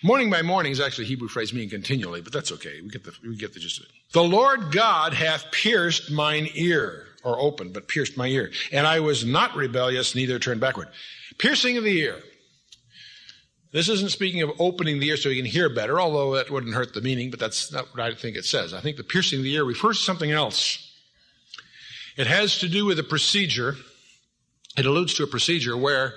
Morning 0.03 0.31
by 0.31 0.43
morning 0.43 0.73
is 0.73 0.81
actually 0.81 1.05
a 1.05 1.09
Hebrew 1.09 1.29
phrase 1.29 1.53
meaning 1.53 1.71
continually, 1.71 2.21
but 2.21 2.33
that's 2.33 2.53
okay. 2.53 2.81
We 2.83 2.89
get 2.89 3.05
the, 3.05 3.12
we 3.23 3.37
get 3.37 3.53
the 3.53 3.61
gist 3.61 3.79
of 3.79 3.87
it. 3.87 3.91
The 4.12 4.23
Lord 4.23 4.71
God 4.71 5.15
hath 5.15 5.51
pierced 5.51 6.11
mine 6.11 6.49
ear, 6.55 7.07
or 7.25 7.39
opened, 7.41 7.73
but 7.73 7.89
pierced 7.89 8.17
my 8.17 8.27
ear. 8.27 8.51
And 8.71 8.87
I 8.87 9.01
was 9.01 9.25
not 9.25 9.57
rebellious, 9.57 10.15
neither 10.15 10.39
turned 10.39 10.61
backward. 10.61 10.89
Piercing 11.39 11.77
of 11.77 11.85
the 11.85 11.99
ear. 11.99 12.23
This 13.73 13.89
isn't 13.89 14.11
speaking 14.11 14.43
of 14.43 14.51
opening 14.59 15.01
the 15.01 15.09
ear 15.09 15.17
so 15.17 15.31
you 15.31 15.43
can 15.43 15.51
hear 15.51 15.75
better, 15.75 16.01
although 16.01 16.35
that 16.35 16.51
wouldn't 16.51 16.75
hurt 16.75 16.93
the 16.93 17.01
meaning, 17.01 17.31
but 17.31 17.41
that's 17.41 17.73
not 17.73 17.87
what 17.95 18.01
I 18.01 18.15
think 18.15 18.37
it 18.37 18.45
says. 18.45 18.75
I 18.75 18.81
think 18.81 18.99
the 18.99 19.05
piercing 19.05 19.39
of 19.39 19.45
the 19.45 19.55
ear 19.55 19.65
refers 19.65 19.99
to 19.99 20.05
something 20.05 20.31
else. 20.31 20.91
It 22.17 22.27
has 22.27 22.59
to 22.59 22.69
do 22.69 22.85
with 22.85 22.99
a 22.99 23.03
procedure. 23.03 23.77
It 24.77 24.85
alludes 24.85 25.15
to 25.15 25.23
a 25.23 25.27
procedure 25.27 25.77
where, 25.77 26.15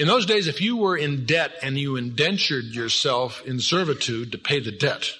in 0.00 0.06
those 0.06 0.24
days, 0.24 0.48
if 0.48 0.62
you 0.62 0.78
were 0.78 0.96
in 0.96 1.26
debt 1.26 1.52
and 1.62 1.76
you 1.76 1.96
indentured 1.96 2.64
yourself 2.64 3.42
in 3.44 3.60
servitude 3.60 4.32
to 4.32 4.38
pay 4.38 4.58
the 4.58 4.72
debt, 4.72 5.12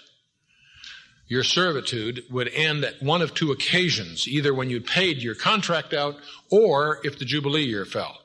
your 1.26 1.44
servitude 1.44 2.24
would 2.30 2.48
end 2.48 2.82
at 2.84 3.02
one 3.02 3.20
of 3.20 3.34
two 3.34 3.52
occasions, 3.52 4.26
either 4.26 4.54
when 4.54 4.70
you 4.70 4.80
paid 4.80 5.18
your 5.18 5.34
contract 5.34 5.92
out 5.92 6.16
or 6.50 6.98
if 7.04 7.18
the 7.18 7.26
Jubilee 7.26 7.66
year 7.66 7.84
fell. 7.84 8.22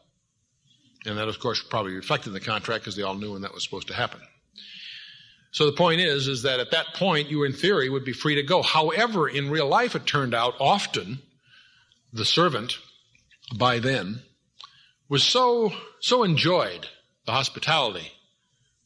And 1.06 1.18
that, 1.18 1.28
of 1.28 1.40
course, 1.40 1.62
probably 1.62 1.92
reflected 1.92 2.30
in 2.30 2.34
the 2.36 2.40
contract 2.40 2.86
because 2.86 2.96
they 2.96 3.04
all 3.04 3.16
knew 3.16 3.34
when 3.34 3.42
that 3.42 3.54
was 3.54 3.62
supposed 3.62 3.90
to 3.90 3.94
happen. 3.94 4.22
So 5.52 5.66
the 5.66 5.76
point 5.76 6.00
is, 6.00 6.30
is 6.30 6.44
that 6.44 6.62
at 6.62 6.72
that 6.72 6.94
point, 6.94 7.30
you 7.30 7.44
in 7.44 7.52
theory 7.52 7.90
would 7.90 8.06
be 8.06 8.14
free 8.14 8.36
to 8.36 8.44
go. 8.44 8.62
However, 8.62 9.28
in 9.28 9.52
real 9.52 9.68
life, 9.68 9.94
it 9.94 10.06
turned 10.06 10.34
out 10.34 10.54
often 10.62 11.20
the 12.14 12.24
servant 12.24 12.78
by 13.54 13.80
then 13.80 14.22
was 15.10 15.24
so, 15.24 15.72
so 16.06 16.22
enjoyed 16.22 16.88
the 17.26 17.32
hospitality 17.32 18.12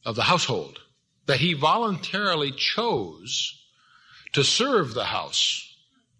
of 0.06 0.16
the 0.16 0.22
household 0.22 0.78
that 1.26 1.38
he 1.38 1.52
voluntarily 1.52 2.50
chose 2.50 3.62
to 4.32 4.42
serve 4.42 4.94
the 4.94 5.04
house 5.04 5.70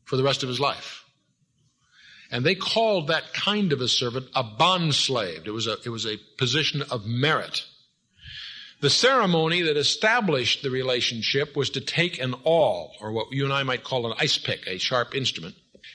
for 0.05 0.17
the 0.17 0.23
rest 0.23 0.43
of 0.43 0.51
his 0.51 0.61
life. 0.61 1.07
And 2.31 2.45
they 2.45 2.55
called 2.55 3.09
that 3.09 3.33
kind 3.33 3.73
of 3.73 3.81
a 3.81 3.89
servant 3.89 4.27
a 4.35 4.43
bond 4.43 4.95
slave. 4.95 5.45
It 5.47 5.53
was 5.53 5.67
a, 5.67 5.79
it 5.87 5.89
was 5.89 6.05
a 6.05 6.21
position 6.37 6.83
of 6.91 7.07
merit. 7.07 7.65
The 8.83 8.91
ceremony 8.91 9.63
that 9.63 9.79
established 9.79 10.63
the 10.63 10.71
relationship 10.71 11.57
was 11.57 11.71
to 11.71 11.81
take 11.81 12.21
an 12.21 12.35
awl, 12.45 12.93
or 13.01 13.11
what 13.11 13.33
you 13.33 13.45
and 13.45 13.55
I 13.55 13.63
might 13.63 13.85
call 13.85 14.07
an 14.07 14.19
ice 14.21 14.37
pick, 14.37 14.67
a 14.67 14.77
sharp 14.77 15.15
instrument, 15.15 15.55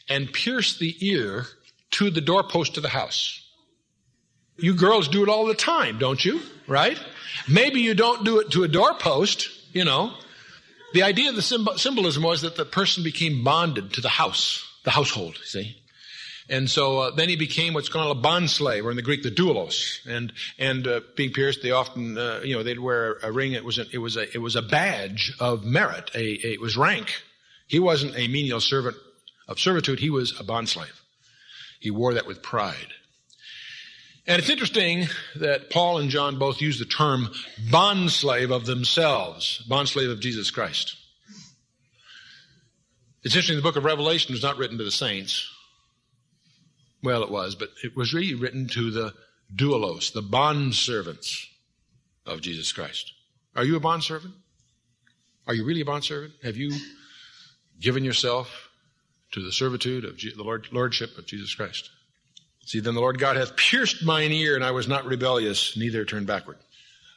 and 0.09 0.33
pierce 0.33 0.79
the 0.79 0.95
ear 1.07 1.45
to 1.91 2.09
the 2.09 2.21
doorpost 2.21 2.77
of 2.77 2.81
the 2.81 2.89
house. 2.89 3.44
You 4.57 4.73
girls 4.75 5.07
do 5.07 5.23
it 5.23 5.29
all 5.29 5.45
the 5.45 5.55
time, 5.55 5.99
don't 5.99 6.23
you? 6.23 6.41
Right? 6.67 6.99
Maybe 7.47 7.81
you 7.81 7.93
don't 7.93 8.23
do 8.23 8.39
it 8.39 8.51
to 8.51 8.63
a 8.63 8.67
doorpost, 8.67 9.49
you 9.73 9.85
know. 9.85 10.13
The 10.93 11.03
idea 11.03 11.29
of 11.29 11.35
the 11.35 11.41
symbolism 11.41 12.23
was 12.23 12.41
that 12.41 12.55
the 12.55 12.65
person 12.65 13.03
became 13.03 13.43
bonded 13.43 13.93
to 13.93 14.01
the 14.01 14.09
house, 14.09 14.65
the 14.85 14.91
household, 14.91 15.37
see? 15.43 15.75
And 16.47 16.69
so 16.69 16.99
uh, 16.99 17.11
then 17.15 17.27
he 17.27 17.35
became 17.35 17.73
what's 17.73 17.89
called 17.89 18.15
a 18.15 18.19
bond 18.19 18.49
slave, 18.49 18.85
or 18.85 18.91
in 18.91 18.95
the 18.95 19.01
Greek, 19.01 19.23
the 19.23 19.31
doulos. 19.31 20.05
And 20.07 20.31
and 20.59 20.87
uh, 20.87 21.01
being 21.15 21.33
pierced, 21.33 21.63
they 21.63 21.71
often, 21.71 22.17
uh, 22.17 22.41
you 22.43 22.55
know, 22.55 22.63
they'd 22.63 22.79
wear 22.79 23.17
a 23.23 23.31
ring. 23.31 23.53
It 23.53 23.65
was 23.65 23.79
a, 23.79 23.85
it 23.91 23.97
was 23.97 24.15
a 24.15 24.31
it 24.33 24.39
was 24.39 24.55
a 24.55 24.61
badge 24.61 25.33
of 25.39 25.63
merit. 25.63 26.11
A, 26.13 26.19
a, 26.19 26.53
it 26.53 26.61
was 26.61 26.77
rank. 26.77 27.13
He 27.67 27.79
wasn't 27.79 28.15
a 28.15 28.27
menial 28.27 28.61
servant 28.61 28.95
of 29.47 29.59
servitude. 29.59 29.99
He 29.99 30.11
was 30.11 30.39
a 30.39 30.43
bond 30.43 30.69
slave. 30.69 31.01
He 31.79 31.89
wore 31.89 32.13
that 32.13 32.27
with 32.27 32.43
pride. 32.43 32.93
And 34.27 34.39
it's 34.39 34.49
interesting 34.49 35.07
that 35.35 35.69
Paul 35.69 35.99
and 35.99 36.09
John 36.09 36.39
both 36.39 36.59
use 36.59 36.79
the 36.79 36.85
term 36.85 37.29
bondslave 37.69 38.51
of 38.51 38.65
themselves, 38.65 39.63
bondslave 39.69 40.11
of 40.11 40.19
Jesus 40.19 40.49
Christ. 40.49 40.95
It's 43.23 43.35
interesting 43.35 43.55
the 43.55 43.61
book 43.61 43.75
of 43.75 43.85
Revelation 43.85 44.33
was 44.33 44.43
not 44.43 44.57
written 44.57 44.77
to 44.79 44.83
the 44.83 44.91
saints. 44.91 45.51
Well, 47.03 47.23
it 47.23 47.29
was, 47.29 47.53
but 47.55 47.69
it 47.83 47.95
was 47.95 48.13
really 48.13 48.33
written 48.33 48.67
to 48.69 48.89
the 48.89 49.13
doulos, 49.55 50.11
the 50.11 50.23
bond 50.23 50.73
servants 50.73 51.47
of 52.25 52.41
Jesus 52.41 52.71
Christ. 52.71 53.13
Are 53.55 53.63
you 53.63 53.75
a 53.75 53.79
bond 53.79 54.03
servant? 54.03 54.33
Are 55.47 55.53
you 55.53 55.65
really 55.65 55.81
a 55.81 55.85
bond 55.85 56.03
servant? 56.03 56.33
Have 56.43 56.57
you 56.57 56.71
given 57.79 58.03
yourself 58.03 58.69
to 59.31 59.43
the 59.43 59.51
servitude 59.51 60.03
of 60.03 60.17
the 60.17 60.33
Lord, 60.43 60.67
Lordship 60.71 61.15
of 61.19 61.27
Jesus 61.27 61.53
Christ? 61.53 61.91
See, 62.65 62.79
then 62.79 62.95
the 62.95 62.99
Lord 62.99 63.19
God 63.19 63.35
hath 63.35 63.55
pierced 63.55 64.03
mine 64.03 64.31
ear, 64.31 64.55
and 64.55 64.63
I 64.63 64.71
was 64.71 64.87
not 64.87 65.05
rebellious, 65.05 65.77
neither 65.77 66.03
turned 66.03 66.25
backward. 66.25 66.57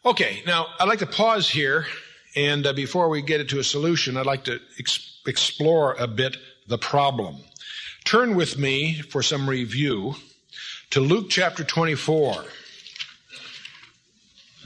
Okay, 0.05 0.43
now 0.47 0.67
I'd 0.79 0.89
like 0.89 0.99
to 0.99 1.07
pause 1.07 1.49
here, 1.49 1.87
and 2.37 2.67
uh, 2.67 2.75
before 2.75 3.09
we 3.09 3.23
get 3.23 3.49
to 3.49 3.59
a 3.59 3.65
solution, 3.65 4.19
I'd 4.19 4.27
like 4.27 4.45
to 4.45 4.61
ex- 4.79 5.21
explore 5.27 5.95
a 5.99 6.07
bit 6.07 6.37
the 6.67 6.77
problem. 6.77 7.37
Turn 8.05 8.37
with 8.37 8.59
me 8.59 9.01
for 9.01 9.23
some 9.23 9.49
review 9.49 10.15
to 10.91 11.01
Luke 11.01 11.31
chapter 11.31 11.65
24. 11.65 12.45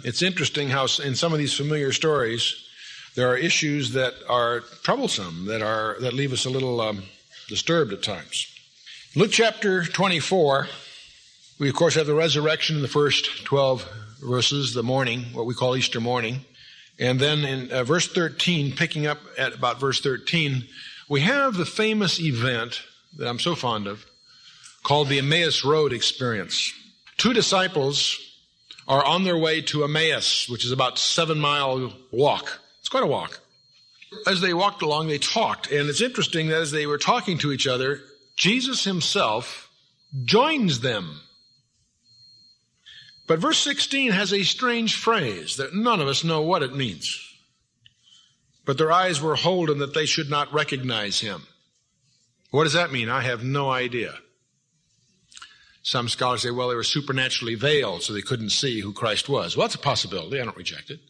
It's 0.05 0.23
interesting 0.23 0.69
how 0.69 0.87
in 1.05 1.15
some 1.15 1.33
of 1.33 1.39
these 1.39 1.55
familiar 1.55 1.93
stories, 1.93 2.69
there 3.15 3.29
are 3.29 3.37
issues 3.37 3.93
that 3.93 4.15
are 4.29 4.61
troublesome, 4.83 5.47
that 5.47 5.63
are 5.63 5.97
that 6.01 6.13
leave 6.13 6.33
us 6.33 6.45
a 6.45 6.51
little 6.51 6.81
um, 6.81 7.05
disturbed 7.49 7.93
at 7.93 8.03
times. 8.03 8.47
Luke 9.15 9.31
chapter 9.31 9.85
24, 9.85 10.69
we 11.59 11.69
of 11.69 11.75
course 11.75 11.97
have 11.97 12.07
the 12.07 12.15
resurrection 12.15 12.77
in 12.77 12.83
the 12.83 12.89
first 12.89 13.45
12 13.45 13.87
verses, 14.23 14.73
the 14.73 14.83
morning, 14.83 15.25
what 15.35 15.45
we 15.45 15.53
call 15.53 15.77
Easter 15.77 16.01
morning. 16.01 16.47
And 16.99 17.21
then 17.21 17.41
in 17.41 17.71
uh, 17.71 17.85
verse 17.85 18.09
13, 18.09 18.75
picking 18.75 19.07
up 19.07 19.19
at 19.37 19.55
about 19.55 19.79
verse 19.79 20.01
13, 20.01 20.65
we 21.11 21.21
have 21.21 21.53
the 21.53 21.67
famous 21.67 22.19
event 22.19 22.81
that 23.19 23.29
I'm 23.29 23.39
so 23.39 23.55
fond 23.55 23.87
of 23.87 24.07
called 24.83 25.11
the 25.11 25.19
Emmaus 25.19 25.63
Road 25.63 25.93
experience. 25.93 26.73
Two 27.19 27.35
disciples 27.35 28.19
are 28.89 29.05
on 29.05 29.25
their 29.25 29.37
way 29.37 29.61
to 29.61 29.85
Emmaus, 29.85 30.49
which 30.49 30.65
is 30.65 30.73
about 30.73 30.99
seven 30.99 31.39
mile 31.39 31.93
walk. 32.13 32.61
It's 32.81 32.89
quite 32.89 33.05
a 33.05 33.07
walk. 33.07 33.41
As 34.27 34.41
they 34.41 34.55
walked 34.55 34.81
along, 34.81 35.09
they 35.09 35.19
talked. 35.19 35.71
And 35.71 35.91
it's 35.91 36.01
interesting 36.01 36.49
that 36.49 36.63
as 36.63 36.71
they 36.71 36.87
were 36.87 36.97
talking 36.97 37.37
to 37.39 37.53
each 37.53 37.67
other, 37.67 38.01
Jesus 38.37 38.85
himself 38.85 39.71
joins 40.25 40.81
them. 40.81 41.21
But 43.27 43.39
verse 43.39 43.59
16 43.59 44.13
has 44.13 44.33
a 44.33 44.43
strange 44.43 44.97
phrase 44.97 45.57
that 45.57 45.75
none 45.75 46.01
of 46.01 46.09
us 46.09 46.25
know 46.25 46.43
what 46.43 46.63
it 46.63 46.75
means. 46.75 47.19
But 48.65 48.79
their 48.79 48.93
eyes 48.93 49.21
were 49.21 49.37
holden 49.37 49.79
that 49.79 49.95
they 49.95 50.07
should 50.07 50.31
not 50.31 50.53
recognize 50.53 51.21
him. 51.21 51.47
What 52.51 52.65
does 52.65 52.75
that 52.75 52.93
mean? 52.93 53.09
I 53.09 53.23
have 53.23 53.43
no 53.43 53.71
idea. 53.71 54.15
Some 55.83 56.09
scholars 56.09 56.43
say, 56.43 56.51
well, 56.51 56.69
they 56.69 56.77
were 56.77 56.85
supernaturally 56.85 57.55
veiled, 57.57 58.03
so 58.03 58.13
they 58.13 58.21
couldn't 58.21 58.51
see 58.51 58.81
who 58.81 58.93
Christ 58.93 59.29
was. 59.29 59.57
Well, 59.57 59.67
that's 59.67 59.75
a 59.75 59.79
possibility. 59.79 60.41
I 60.41 60.45
don't 60.45 60.57
reject 60.57 60.91
it. 60.91 61.01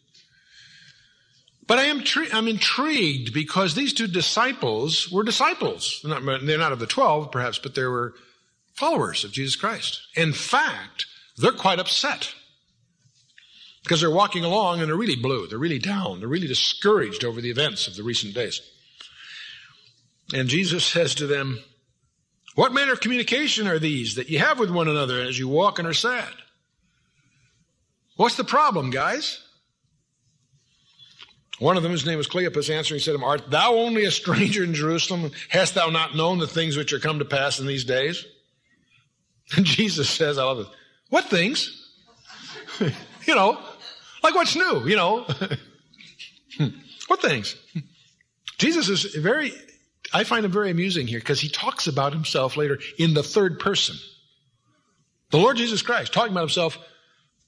But 1.65 1.79
I 1.79 1.85
am 1.85 2.03
tri- 2.03 2.29
I'm 2.33 2.47
intrigued 2.47 3.33
because 3.33 3.73
these 3.73 3.93
two 3.93 4.07
disciples 4.07 5.11
were 5.11 5.23
disciples. 5.23 6.01
They're 6.03 6.19
not, 6.19 6.45
they're 6.45 6.57
not 6.57 6.71
of 6.71 6.79
the 6.79 6.87
twelve, 6.87 7.31
perhaps, 7.31 7.57
but 7.57 7.75
they 7.75 7.83
were 7.83 8.13
followers 8.73 9.23
of 9.23 9.31
Jesus 9.31 9.55
Christ. 9.55 10.01
In 10.15 10.33
fact, 10.33 11.05
they're 11.37 11.51
quite 11.51 11.79
upset 11.79 12.33
because 13.83 14.01
they're 14.01 14.11
walking 14.11 14.43
along 14.43 14.79
and 14.79 14.89
they're 14.89 14.97
really 14.97 15.15
blue. 15.15 15.47
They're 15.47 15.57
really 15.57 15.79
down. 15.79 16.19
They're 16.19 16.27
really 16.27 16.47
discouraged 16.47 17.23
over 17.23 17.41
the 17.41 17.51
events 17.51 17.87
of 17.87 17.95
the 17.95 18.03
recent 18.03 18.33
days. 18.33 18.61
And 20.33 20.49
Jesus 20.49 20.85
says 20.85 21.15
to 21.15 21.27
them, 21.27 21.59
What 22.55 22.73
manner 22.73 22.93
of 22.93 23.01
communication 23.01 23.67
are 23.67 23.79
these 23.79 24.15
that 24.15 24.29
you 24.29 24.39
have 24.39 24.59
with 24.59 24.71
one 24.71 24.87
another 24.87 25.21
as 25.21 25.37
you 25.37 25.47
walk 25.47 25.79
and 25.79 25.87
are 25.87 25.93
sad? 25.93 26.33
What's 28.15 28.35
the 28.35 28.43
problem, 28.43 28.89
guys? 28.89 29.42
One 31.63 31.77
of 31.77 31.83
them, 31.83 31.93
whose 31.93 32.05
name 32.05 32.17
was 32.17 32.27
Cleopas, 32.27 32.69
answering 32.69 32.99
said 32.99 33.11
to 33.11 33.15
him, 33.15 33.23
Art 33.23 33.49
thou 33.49 33.75
only 33.75 34.03
a 34.03 34.11
stranger 34.11 34.65
in 34.65 34.73
Jerusalem? 34.73 35.31
Hast 35.47 35.75
thou 35.75 35.89
not 35.89 36.13
known 36.13 36.39
the 36.39 36.45
things 36.45 36.75
which 36.75 36.91
are 36.91 36.99
come 36.99 37.19
to 37.19 37.25
pass 37.25 37.57
in 37.57 37.67
these 37.67 37.85
days? 37.85 38.25
And 39.55 39.65
Jesus 39.65 40.09
says, 40.09 40.37
I 40.37 40.43
love 40.43 40.59
it. 40.59 40.67
What 41.09 41.29
things? 41.29 41.89
you 42.81 43.33
know, 43.33 43.57
like 44.21 44.35
what's 44.35 44.57
new, 44.57 44.85
you 44.85 44.97
know? 44.97 45.25
what 47.07 47.21
things? 47.21 47.55
Jesus 48.57 48.89
is 48.89 49.15
very, 49.15 49.53
I 50.13 50.25
find 50.25 50.43
him 50.43 50.51
very 50.51 50.69
amusing 50.69 51.07
here 51.07 51.19
because 51.19 51.39
he 51.39 51.47
talks 51.47 51.87
about 51.87 52.11
himself 52.11 52.57
later 52.57 52.77
in 52.99 53.13
the 53.13 53.23
third 53.23 53.57
person. 53.57 53.95
The 55.31 55.37
Lord 55.37 55.55
Jesus 55.55 55.81
Christ 55.81 56.11
talking 56.11 56.33
about 56.33 56.41
himself 56.41 56.77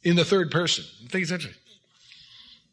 in 0.04 0.16
the 0.16 0.24
third 0.24 0.52
person. 0.52 0.86
I 1.04 1.10
think 1.10 1.24
it's 1.24 1.32
interesting. 1.32 1.62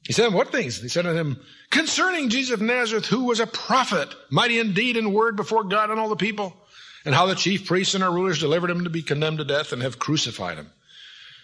He 0.04 0.12
said, 0.12 0.32
What 0.32 0.50
things? 0.50 0.80
He 0.80 0.88
said 0.88 1.02
to 1.02 1.14
him, 1.14 1.40
Concerning 1.70 2.28
Jesus 2.28 2.54
of 2.54 2.60
Nazareth, 2.60 3.06
who 3.06 3.24
was 3.24 3.40
a 3.40 3.46
prophet, 3.46 4.14
mighty 4.30 4.58
indeed 4.58 4.96
in 4.96 5.12
word 5.12 5.36
before 5.36 5.64
God 5.64 5.90
and 5.90 6.00
all 6.00 6.08
the 6.08 6.16
people, 6.16 6.56
and 7.04 7.14
how 7.14 7.26
the 7.26 7.34
chief 7.34 7.66
priests 7.66 7.94
and 7.94 8.02
our 8.02 8.12
rulers 8.12 8.40
delivered 8.40 8.70
him 8.70 8.84
to 8.84 8.90
be 8.90 9.02
condemned 9.02 9.38
to 9.38 9.44
death 9.44 9.72
and 9.72 9.82
have 9.82 9.98
crucified 9.98 10.58
him. 10.58 10.70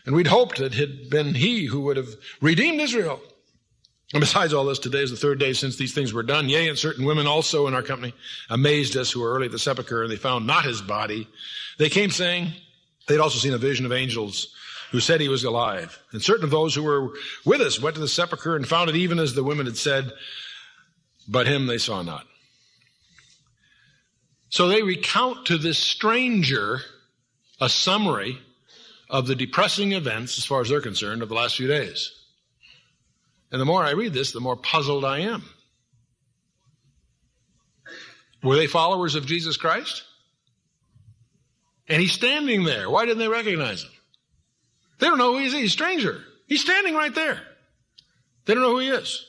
And 0.07 0.14
we'd 0.14 0.27
hoped 0.27 0.61
it 0.61 0.75
had 0.75 1.11
been 1.11 1.35
he 1.35 1.66
who 1.66 1.83
would 1.83 1.97
have 1.97 2.14
redeemed 2.40 2.81
Israel. 2.81 3.21
And 4.14 4.21
besides 4.21 4.55
all 4.55 4.64
this, 4.64 4.79
today 4.79 5.03
is 5.03 5.11
the 5.11 5.16
third 5.16 5.38
day 5.38 5.53
since 5.53 5.77
these 5.77 5.92
things 5.92 6.14
were 6.14 6.23
done. 6.23 6.49
Yea, 6.49 6.68
and 6.68 6.79
certain 6.79 7.05
women 7.05 7.27
also 7.27 7.66
in 7.66 7.75
our 7.75 7.83
company 7.83 8.14
amazed 8.49 8.97
us 8.97 9.11
who 9.12 9.21
were 9.21 9.35
early 9.35 9.47
at 9.47 9.53
the 9.53 9.59
sepulchre, 9.59 10.03
and 10.03 10.11
they 10.11 10.16
found 10.16 10.47
not 10.47 10.64
his 10.64 10.81
body. 10.81 11.29
They 11.77 11.90
came 11.90 12.11
saying, 12.11 12.53
they'd 13.07 13.21
also 13.21 13.38
seen 13.38 13.53
a 13.53 13.59
vision 13.59 13.85
of 13.85 13.92
angels 13.92 14.55
who 14.90 15.01
said 15.01 15.20
he 15.20 15.29
was 15.29 15.44
alive. 15.44 15.98
And 16.12 16.22
certain 16.22 16.44
of 16.44 16.51
those 16.51 16.74
who 16.74 16.83
were 16.83 17.11
with 17.44 17.61
us 17.61 17.81
went 17.81 17.94
to 17.96 18.01
the 18.01 18.09
sepulchre 18.09 18.57
and 18.57 18.66
found 18.66 18.90
it 18.90 18.96
even 18.96 19.18
as 19.18 19.35
the 19.35 19.44
women 19.44 19.66
had 19.66 19.77
said, 19.77 20.12
but 21.29 21.46
him 21.46 21.66
they 21.66 21.79
saw 21.79 22.03
not. 22.03 22.27
So 24.51 24.68
they 24.68 24.83
recount 24.83 25.46
to 25.46 25.59
this 25.59 25.79
stranger 25.79 26.81
a 27.61 27.68
summary 27.68 28.38
of 29.11 29.27
the 29.27 29.35
depressing 29.35 29.92
events, 29.92 30.38
as 30.38 30.44
far 30.44 30.61
as 30.61 30.68
they're 30.68 30.81
concerned, 30.81 31.22
of 31.22 31.29
the 31.29 31.35
last 31.35 31.57
few 31.57 31.66
days. 31.66 32.12
And 33.51 33.61
the 33.61 33.66
more 33.66 33.83
I 33.83 33.92
read 33.92 34.12
this, 34.12 34.33
the 34.33 34.40
more 34.40 34.57
puzzled 34.57 35.05
I 35.05 35.20
am. 35.20 35.42
Were 38.42 38.57
they 38.57 38.66
followers 38.66 39.14
of 39.14 39.27
Jesus 39.27 39.57
Christ? 39.57 40.05
And 41.88 42.01
he's 42.01 42.12
standing 42.12 42.64
there. 42.64 42.88
Why 42.88 43.07
didn't 43.07 43.18
they 43.18 43.29
recognize 43.29 43.83
him? 43.83 43.90
They 44.99 45.07
don't 45.07 45.19
know 45.19 45.33
who 45.33 45.39
he 45.39 45.47
is. 45.47 45.53
He's 45.53 45.71
a 45.71 45.71
stranger. 45.71 46.23
He's 46.47 46.61
standing 46.61 46.95
right 46.95 47.15
there. 47.15 47.41
They 48.47 48.55
don't 48.55 48.63
know 48.63 48.73
who 48.73 48.81
he 48.81 48.89
is. 48.89 49.27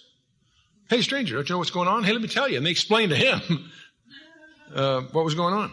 Hey, 0.89 1.01
stranger, 1.01 1.36
don't 1.36 1.47
you 1.47 1.53
know 1.53 1.60
what's 1.60 1.71
going 1.71 1.88
on? 1.88 2.03
Hey, 2.03 2.13
let 2.13 2.21
me 2.21 2.27
tell 2.27 2.49
you. 2.49 2.58
And 2.58 2.65
they 2.65 2.71
explained 2.71 3.12
to 3.12 3.15
him 3.15 3.71
uh, 4.75 5.01
what 5.12 5.25
was 5.25 5.36
going 5.36 5.53
on. 5.53 5.71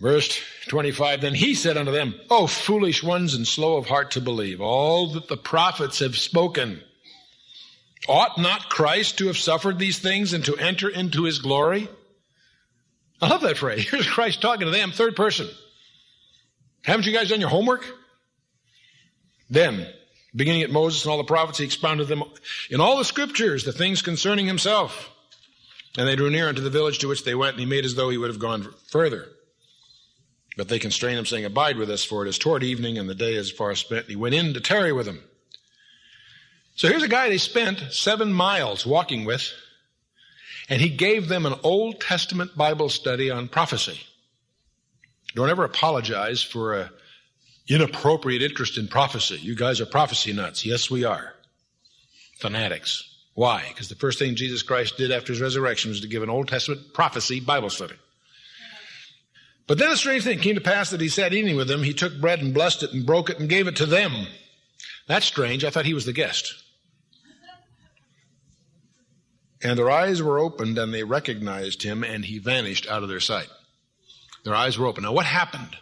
Verse 0.00 0.40
25, 0.66 1.20
then 1.20 1.34
he 1.34 1.54
said 1.54 1.76
unto 1.76 1.92
them, 1.92 2.14
O 2.28 2.48
foolish 2.48 3.04
ones 3.04 3.34
and 3.34 3.46
slow 3.46 3.76
of 3.76 3.86
heart 3.86 4.12
to 4.12 4.20
believe 4.20 4.60
all 4.60 5.12
that 5.12 5.28
the 5.28 5.36
prophets 5.36 6.00
have 6.00 6.16
spoken. 6.16 6.82
Ought 8.08 8.36
not 8.36 8.68
Christ 8.68 9.18
to 9.18 9.28
have 9.28 9.36
suffered 9.36 9.78
these 9.78 10.00
things 10.00 10.32
and 10.32 10.44
to 10.46 10.56
enter 10.56 10.88
into 10.88 11.22
his 11.22 11.38
glory? 11.38 11.88
I 13.20 13.28
love 13.28 13.42
that 13.42 13.58
phrase. 13.58 13.88
Here's 13.90 14.08
Christ 14.08 14.42
talking 14.42 14.66
to 14.66 14.72
them, 14.72 14.90
third 14.90 15.14
person. 15.14 15.48
Haven't 16.82 17.06
you 17.06 17.12
guys 17.12 17.28
done 17.28 17.40
your 17.40 17.50
homework? 17.50 17.84
Then, 19.52 19.86
beginning 20.34 20.62
at 20.62 20.70
Moses 20.70 21.04
and 21.04 21.12
all 21.12 21.18
the 21.18 21.24
prophets, 21.24 21.58
he 21.58 21.64
expounded 21.66 22.08
them 22.08 22.24
in 22.70 22.80
all 22.80 22.96
the 22.96 23.04
scriptures 23.04 23.64
the 23.64 23.72
things 23.72 24.00
concerning 24.00 24.46
himself. 24.46 25.10
And 25.98 26.08
they 26.08 26.16
drew 26.16 26.30
near 26.30 26.48
unto 26.48 26.62
the 26.62 26.70
village 26.70 27.00
to 27.00 27.08
which 27.08 27.24
they 27.24 27.34
went, 27.34 27.52
and 27.52 27.60
he 27.60 27.66
made 27.66 27.84
as 27.84 27.94
though 27.94 28.08
he 28.08 28.16
would 28.16 28.30
have 28.30 28.38
gone 28.38 28.72
further. 28.88 29.28
But 30.56 30.68
they 30.68 30.78
constrained 30.78 31.18
him, 31.18 31.26
saying, 31.26 31.44
Abide 31.44 31.76
with 31.76 31.90
us, 31.90 32.02
for 32.02 32.24
it 32.24 32.30
is 32.30 32.38
toward 32.38 32.62
evening, 32.62 32.96
and 32.96 33.10
the 33.10 33.14
day 33.14 33.34
is 33.34 33.50
far 33.50 33.74
spent. 33.74 34.04
And 34.04 34.10
he 34.10 34.16
went 34.16 34.34
in 34.34 34.54
to 34.54 34.60
tarry 34.60 34.90
with 34.90 35.04
them. 35.04 35.22
So 36.74 36.88
here's 36.88 37.02
a 37.02 37.08
guy 37.08 37.28
they 37.28 37.36
spent 37.36 37.92
seven 37.92 38.32
miles 38.32 38.86
walking 38.86 39.26
with, 39.26 39.52
and 40.70 40.80
he 40.80 40.88
gave 40.88 41.28
them 41.28 41.44
an 41.44 41.60
Old 41.62 42.00
Testament 42.00 42.56
Bible 42.56 42.88
study 42.88 43.30
on 43.30 43.48
prophecy. 43.48 44.00
Don't 45.34 45.50
ever 45.50 45.64
apologize 45.64 46.42
for 46.42 46.80
a 46.80 46.90
inappropriate 47.68 48.42
interest 48.42 48.78
in 48.78 48.88
prophecy. 48.88 49.38
You 49.40 49.54
guys 49.54 49.80
are 49.80 49.86
prophecy 49.86 50.32
nuts. 50.32 50.66
Yes, 50.66 50.90
we 50.90 51.04
are. 51.04 51.34
Fanatics. 52.38 53.08
Why? 53.34 53.64
Because 53.68 53.88
the 53.88 53.94
first 53.94 54.18
thing 54.18 54.34
Jesus 54.34 54.62
Christ 54.62 54.96
did 54.96 55.10
after 55.10 55.32
his 55.32 55.40
resurrection 55.40 55.90
was 55.90 56.00
to 56.00 56.08
give 56.08 56.22
an 56.22 56.30
Old 56.30 56.48
Testament 56.48 56.92
prophecy 56.92 57.40
Bible 57.40 57.70
study. 57.70 57.94
But 59.66 59.78
then 59.78 59.90
a 59.90 59.96
strange 59.96 60.24
thing 60.24 60.40
came 60.40 60.56
to 60.56 60.60
pass 60.60 60.90
that 60.90 61.00
he 61.00 61.08
sat 61.08 61.32
eating 61.32 61.56
with 61.56 61.68
them. 61.68 61.82
He 61.82 61.94
took 61.94 62.20
bread 62.20 62.40
and 62.40 62.52
blessed 62.52 62.82
it 62.82 62.92
and 62.92 63.06
broke 63.06 63.30
it 63.30 63.38
and 63.38 63.48
gave 63.48 63.68
it 63.68 63.76
to 63.76 63.86
them. 63.86 64.26
That's 65.06 65.24
strange. 65.24 65.64
I 65.64 65.70
thought 65.70 65.86
he 65.86 65.94
was 65.94 66.04
the 66.04 66.12
guest. 66.12 66.62
And 69.62 69.78
their 69.78 69.90
eyes 69.90 70.20
were 70.20 70.40
opened 70.40 70.76
and 70.76 70.92
they 70.92 71.04
recognized 71.04 71.84
him 71.84 72.02
and 72.02 72.24
he 72.24 72.38
vanished 72.38 72.88
out 72.88 73.04
of 73.04 73.08
their 73.08 73.20
sight. 73.20 73.48
Their 74.44 74.56
eyes 74.56 74.76
were 74.76 74.88
open. 74.88 75.04
Now 75.04 75.12
what 75.12 75.26
happened? 75.26 75.76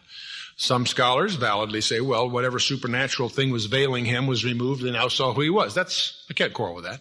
Some 0.61 0.85
scholars 0.85 1.37
validly 1.37 1.81
say, 1.81 2.03
well, 2.03 2.29
whatever 2.29 2.59
supernatural 2.59 3.31
thing 3.31 3.49
was 3.49 3.65
veiling 3.65 4.05
him 4.05 4.27
was 4.27 4.45
removed 4.45 4.83
and 4.83 4.93
now 4.93 5.09
saw 5.09 5.33
who 5.33 5.41
he 5.41 5.49
was. 5.49 5.75
That's, 5.75 6.23
I 6.29 6.35
can't 6.35 6.53
quarrel 6.53 6.75
with 6.75 6.85
that. 6.85 7.01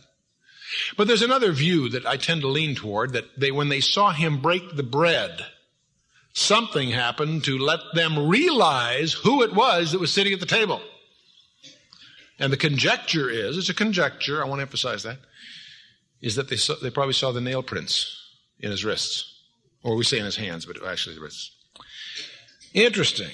But 0.96 1.08
there's 1.08 1.24
another 1.24 1.52
view 1.52 1.90
that 1.90 2.06
I 2.06 2.16
tend 2.16 2.40
to 2.40 2.48
lean 2.48 2.74
toward 2.74 3.12
that 3.12 3.38
they, 3.38 3.52
when 3.52 3.68
they 3.68 3.82
saw 3.82 4.12
him 4.12 4.42
break 4.42 4.78
the 4.78 4.84
bread, 4.84 5.46
something 6.32 6.92
happened 6.92 7.44
to 7.44 7.58
let 7.58 7.82
them 7.94 8.30
realize 8.30 9.12
who 9.12 9.44
it 9.44 9.54
was 9.54 9.92
that 9.92 10.00
was 10.00 10.14
sitting 10.14 10.32
at 10.32 10.40
the 10.40 10.46
table. 10.46 10.82
And 12.40 12.54
the 12.54 12.58
conjecture 12.58 13.30
is, 13.30 13.58
it's 13.58 13.68
a 13.68 13.74
conjecture, 13.74 14.42
I 14.42 14.48
want 14.48 14.60
to 14.60 14.64
emphasize 14.64 15.04
that, 15.04 15.18
is 16.22 16.36
that 16.36 16.48
they, 16.48 16.56
saw, 16.56 16.76
they 16.82 16.92
probably 16.92 17.14
saw 17.14 17.34
the 17.34 17.42
nail 17.42 17.62
prints 17.62 18.26
in 18.62 18.72
his 18.72 18.86
wrists. 18.86 19.38
Or 19.84 19.98
we 19.98 20.06
say 20.06 20.18
in 20.18 20.24
his 20.24 20.38
hands, 20.38 20.66
but 20.66 20.82
actually 20.82 21.16
the 21.16 21.22
wrists. 21.22 21.52
Interesting. 22.74 23.32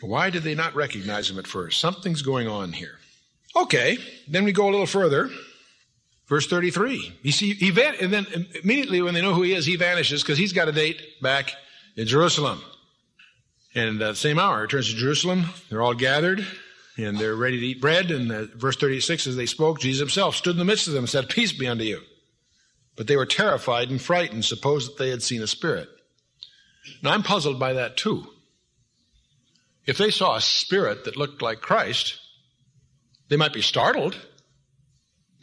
Why 0.00 0.30
did 0.30 0.42
they 0.42 0.54
not 0.54 0.74
recognize 0.74 1.30
him 1.30 1.38
at 1.38 1.46
first? 1.46 1.80
Something's 1.80 2.22
going 2.22 2.48
on 2.48 2.72
here. 2.72 2.98
Okay, 3.54 3.98
then 4.28 4.44
we 4.44 4.52
go 4.52 4.68
a 4.68 4.70
little 4.70 4.86
further. 4.86 5.30
Verse 6.28 6.46
33. 6.46 7.18
You 7.22 7.32
see, 7.32 7.54
he 7.54 7.70
van- 7.70 7.96
and 8.00 8.12
then 8.12 8.26
immediately 8.62 9.02
when 9.02 9.14
they 9.14 9.20
know 9.20 9.34
who 9.34 9.42
he 9.42 9.52
is, 9.52 9.66
he 9.66 9.76
vanishes 9.76 10.22
because 10.22 10.38
he's 10.38 10.52
got 10.52 10.68
a 10.68 10.72
date 10.72 11.02
back 11.20 11.52
in 11.96 12.06
Jerusalem. 12.06 12.62
And 13.74 14.00
uh, 14.00 14.14
same 14.14 14.38
hour, 14.38 14.62
returns 14.62 14.88
to 14.90 14.96
Jerusalem. 14.96 15.46
They're 15.68 15.82
all 15.82 15.94
gathered 15.94 16.46
and 16.96 17.18
they're 17.18 17.34
ready 17.36 17.58
to 17.58 17.66
eat 17.66 17.80
bread. 17.80 18.10
And 18.10 18.30
uh, 18.30 18.44
verse 18.54 18.76
36, 18.76 19.26
as 19.26 19.36
they 19.36 19.46
spoke, 19.46 19.80
Jesus 19.80 20.00
himself 20.00 20.36
stood 20.36 20.52
in 20.52 20.58
the 20.58 20.64
midst 20.64 20.86
of 20.86 20.94
them 20.94 21.04
and 21.04 21.08
said, 21.08 21.28
Peace 21.28 21.52
be 21.52 21.66
unto 21.66 21.84
you. 21.84 22.00
But 22.96 23.06
they 23.06 23.16
were 23.16 23.26
terrified 23.26 23.90
and 23.90 24.00
frightened, 24.00 24.44
supposed 24.44 24.90
that 24.90 24.98
they 24.98 25.10
had 25.10 25.22
seen 25.22 25.42
a 25.42 25.46
spirit. 25.46 25.88
Now 27.02 27.12
I'm 27.12 27.22
puzzled 27.22 27.58
by 27.58 27.74
that 27.74 27.96
too. 27.96 28.26
If 29.90 29.98
they 29.98 30.12
saw 30.12 30.36
a 30.36 30.40
spirit 30.40 31.02
that 31.06 31.16
looked 31.16 31.42
like 31.42 31.60
Christ, 31.60 32.16
they 33.28 33.36
might 33.36 33.52
be 33.52 33.60
startled, 33.60 34.16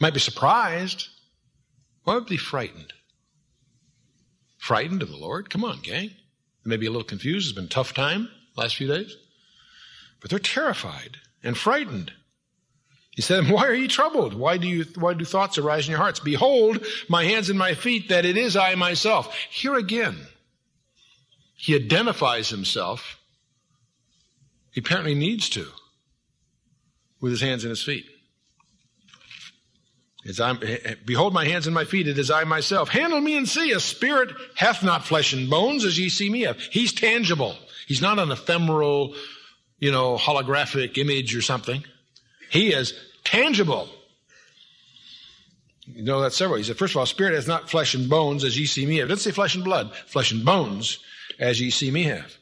might 0.00 0.14
be 0.14 0.20
surprised, 0.20 1.06
or 2.06 2.14
would 2.14 2.24
be 2.24 2.38
frightened. 2.38 2.94
Frightened 4.56 5.02
of 5.02 5.10
the 5.10 5.18
Lord? 5.18 5.50
Come 5.50 5.64
on, 5.64 5.80
gang. 5.80 6.12
They 6.64 6.70
may 6.70 6.78
be 6.78 6.86
a 6.86 6.90
little 6.90 7.04
confused. 7.04 7.50
It's 7.50 7.54
been 7.54 7.66
a 7.66 7.68
tough 7.68 7.92
time 7.92 8.30
last 8.56 8.76
few 8.76 8.88
days. 8.88 9.14
But 10.22 10.30
they're 10.30 10.38
terrified 10.38 11.18
and 11.42 11.54
frightened. 11.54 12.12
He 13.10 13.20
said, 13.20 13.50
Why 13.50 13.66
are 13.66 13.74
you 13.74 13.86
troubled? 13.86 14.32
Why 14.32 14.56
do 14.56 14.66
you, 14.66 14.86
why 14.94 15.12
do 15.12 15.26
thoughts 15.26 15.58
arise 15.58 15.84
in 15.84 15.90
your 15.90 16.00
hearts? 16.00 16.20
Behold, 16.20 16.86
my 17.06 17.24
hands 17.24 17.50
and 17.50 17.58
my 17.58 17.74
feet, 17.74 18.08
that 18.08 18.24
it 18.24 18.38
is 18.38 18.56
I 18.56 18.76
myself. 18.76 19.34
Here 19.50 19.74
again, 19.74 20.16
he 21.54 21.74
identifies 21.74 22.48
himself. 22.48 23.18
He 24.78 24.80
apparently 24.80 25.16
needs 25.16 25.48
to 25.48 25.66
with 27.20 27.32
his 27.32 27.40
hands 27.40 27.64
and 27.64 27.70
his 27.70 27.82
feet. 27.82 28.06
As 30.24 30.38
I'm, 30.38 30.60
eh, 30.62 30.78
eh, 30.84 30.94
behold 31.04 31.34
my 31.34 31.46
hands 31.46 31.66
and 31.66 31.74
my 31.74 31.84
feet, 31.84 32.06
it 32.06 32.16
is 32.16 32.30
I 32.30 32.44
myself. 32.44 32.88
Handle 32.88 33.20
me 33.20 33.36
and 33.36 33.48
see. 33.48 33.72
A 33.72 33.80
spirit 33.80 34.28
hath 34.54 34.84
not 34.84 35.04
flesh 35.04 35.32
and 35.32 35.50
bones 35.50 35.84
as 35.84 35.98
ye 35.98 36.08
see 36.08 36.30
me 36.30 36.42
have. 36.42 36.60
He's 36.60 36.92
tangible. 36.92 37.56
He's 37.88 38.00
not 38.00 38.20
an 38.20 38.30
ephemeral, 38.30 39.16
you 39.80 39.90
know, 39.90 40.16
holographic 40.16 40.96
image 40.96 41.34
or 41.34 41.42
something. 41.42 41.82
He 42.48 42.72
is 42.72 42.94
tangible. 43.24 43.88
You 45.88 46.04
know 46.04 46.20
that 46.20 46.34
several. 46.34 46.58
He 46.58 46.62
said, 46.62 46.78
first 46.78 46.92
of 46.92 46.98
all, 46.98 47.06
spirit 47.06 47.34
has 47.34 47.48
not 47.48 47.68
flesh 47.68 47.94
and 47.94 48.08
bones 48.08 48.44
as 48.44 48.56
ye 48.56 48.66
see 48.66 48.86
me 48.86 48.98
have. 48.98 49.08
Doesn't 49.08 49.24
say 49.24 49.34
flesh 49.34 49.56
and 49.56 49.64
blood, 49.64 49.92
flesh 50.06 50.30
and 50.30 50.44
bones 50.44 51.00
as 51.40 51.60
ye 51.60 51.70
see 51.70 51.90
me 51.90 52.04
have. 52.04 52.38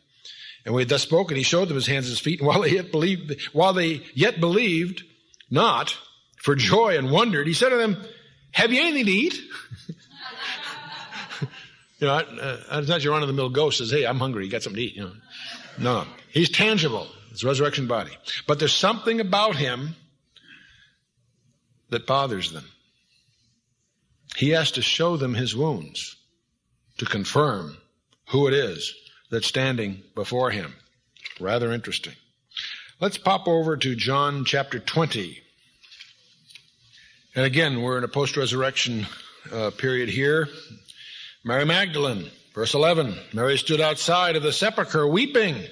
And 0.67 0.75
we 0.75 0.83
had 0.83 0.89
thus 0.89 1.03
spoken, 1.03 1.37
he 1.37 1.45
showed 1.45 1.69
them 1.69 1.77
his 1.77 1.87
hands 1.87 2.07
and 2.07 2.11
his 2.11 2.19
feet, 2.19 2.41
and 2.41 2.49
while 2.49 2.61
they 2.61 2.71
yet 2.71 2.91
believed, 2.91 3.41
while 3.53 3.73
they 3.73 4.03
yet 4.15 4.41
believed 4.41 5.05
not, 5.49 5.97
for 6.39 6.57
joy 6.57 6.99
and 6.99 7.13
wondered, 7.13 7.47
he 7.47 7.55
said 7.55 7.69
to 7.69 7.77
them, 7.77 7.97
have 8.51 8.73
you 8.73 8.81
anything 8.81 9.07
to 9.07 9.13
eat? 9.13 9.35
you 12.01 12.09
know, 12.09 12.15
uh, 12.15 12.59
it's 12.73 12.89
not 12.89 13.05
your 13.05 13.13
run-of-the-mill 13.13 13.51
ghost 13.51 13.79
says, 13.79 13.93
hey, 13.93 14.05
I'm 14.05 14.19
hungry, 14.19 14.45
you 14.45 14.51
got 14.51 14.65
something 14.65 14.81
to 14.81 14.87
eat, 14.87 14.97
you 14.97 15.05
know. 15.05 15.13
No, 15.79 16.03
no. 16.03 16.09
He's 16.31 16.51
tangible. 16.51 17.07
His 17.31 17.45
resurrection 17.45 17.87
body. 17.87 18.11
But 18.49 18.59
there's 18.59 18.75
something 18.75 19.21
about 19.21 19.55
him 19.57 19.95
that 21.91 22.07
bothers 22.07 22.51
them. 22.51 22.65
He 24.37 24.51
has 24.51 24.73
to 24.73 24.83
show 24.83 25.17
them 25.17 25.35
his 25.35 25.55
wounds 25.55 26.17
to 26.99 27.05
confirm 27.05 27.77
who 28.31 28.49
it 28.49 28.55
is 28.55 28.93
that's 29.31 29.47
standing 29.47 30.03
before 30.15 30.51
him. 30.51 30.75
Rather 31.41 31.73
interesting. 31.73 32.15
Let's 33.01 33.19
pop 33.19 33.47
over 33.47 33.77
to 33.77 33.95
John 33.95 34.45
chapter 34.45 34.79
20. 34.79 35.43
And 37.35 37.45
again, 37.45 37.83
we're 37.83 37.99
in 37.99 38.05
a 38.05 38.09
post-resurrection 38.09 39.07
uh, 39.53 39.71
period 39.71 40.09
here. 40.09 40.49
Mary 41.45 41.67
Magdalene, 41.67 42.31
verse 42.55 42.73
11. 42.73 43.15
Mary 43.35 43.59
stood 43.59 43.81
outside 43.81 44.37
of 44.37 44.43
the 44.43 44.53
sepulchre 44.53 45.07
weeping. 45.07 45.63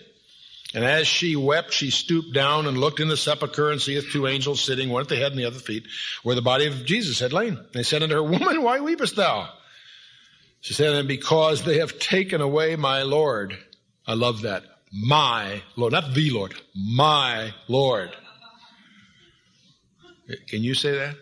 And 0.75 0.85
as 0.85 1.07
she 1.07 1.37
wept, 1.37 1.73
she 1.73 1.91
stooped 1.91 2.35
down 2.35 2.67
and 2.67 2.77
looked 2.77 3.01
in 3.01 3.09
the 3.09 3.17
sepulchre 3.17 3.71
and 3.71 3.81
seeth 3.81 4.11
two 4.11 4.27
angels 4.27 4.61
sitting, 4.61 4.91
one 4.91 5.03
at 5.03 5.09
the 5.09 5.17
head 5.17 5.31
and 5.31 5.39
the 5.39 5.47
other 5.47 5.57
at 5.57 5.63
the 5.63 5.67
feet, 5.67 5.87
where 6.25 6.35
the 6.35 6.43
body 6.43 6.67
of 6.67 6.85
Jesus 6.85 7.21
had 7.21 7.33
lain. 7.33 7.59
They 7.73 7.85
said 7.85 8.03
unto 8.03 8.17
her, 8.17 8.23
Woman, 8.23 8.63
why 8.63 8.81
weepest 8.81 9.15
thou? 9.15 9.49
She 10.65 10.73
said 10.73 10.95
them, 10.95 11.07
Because 11.07 11.63
they 11.63 11.81
have 11.81 11.99
taken 11.99 12.41
away 12.41 12.75
my 12.75 13.03
Lord. 13.03 13.55
I 14.07 14.15
love 14.15 14.43
that. 14.43 14.63
My 14.91 15.63
Lord. 15.77 15.93
Not 15.93 16.15
the 16.15 16.31
Lord. 16.31 16.55
My 16.75 17.53
Lord. 17.69 18.17
Can 20.49 20.63
you 20.63 20.73
say 20.73 20.93
that? 20.93 21.17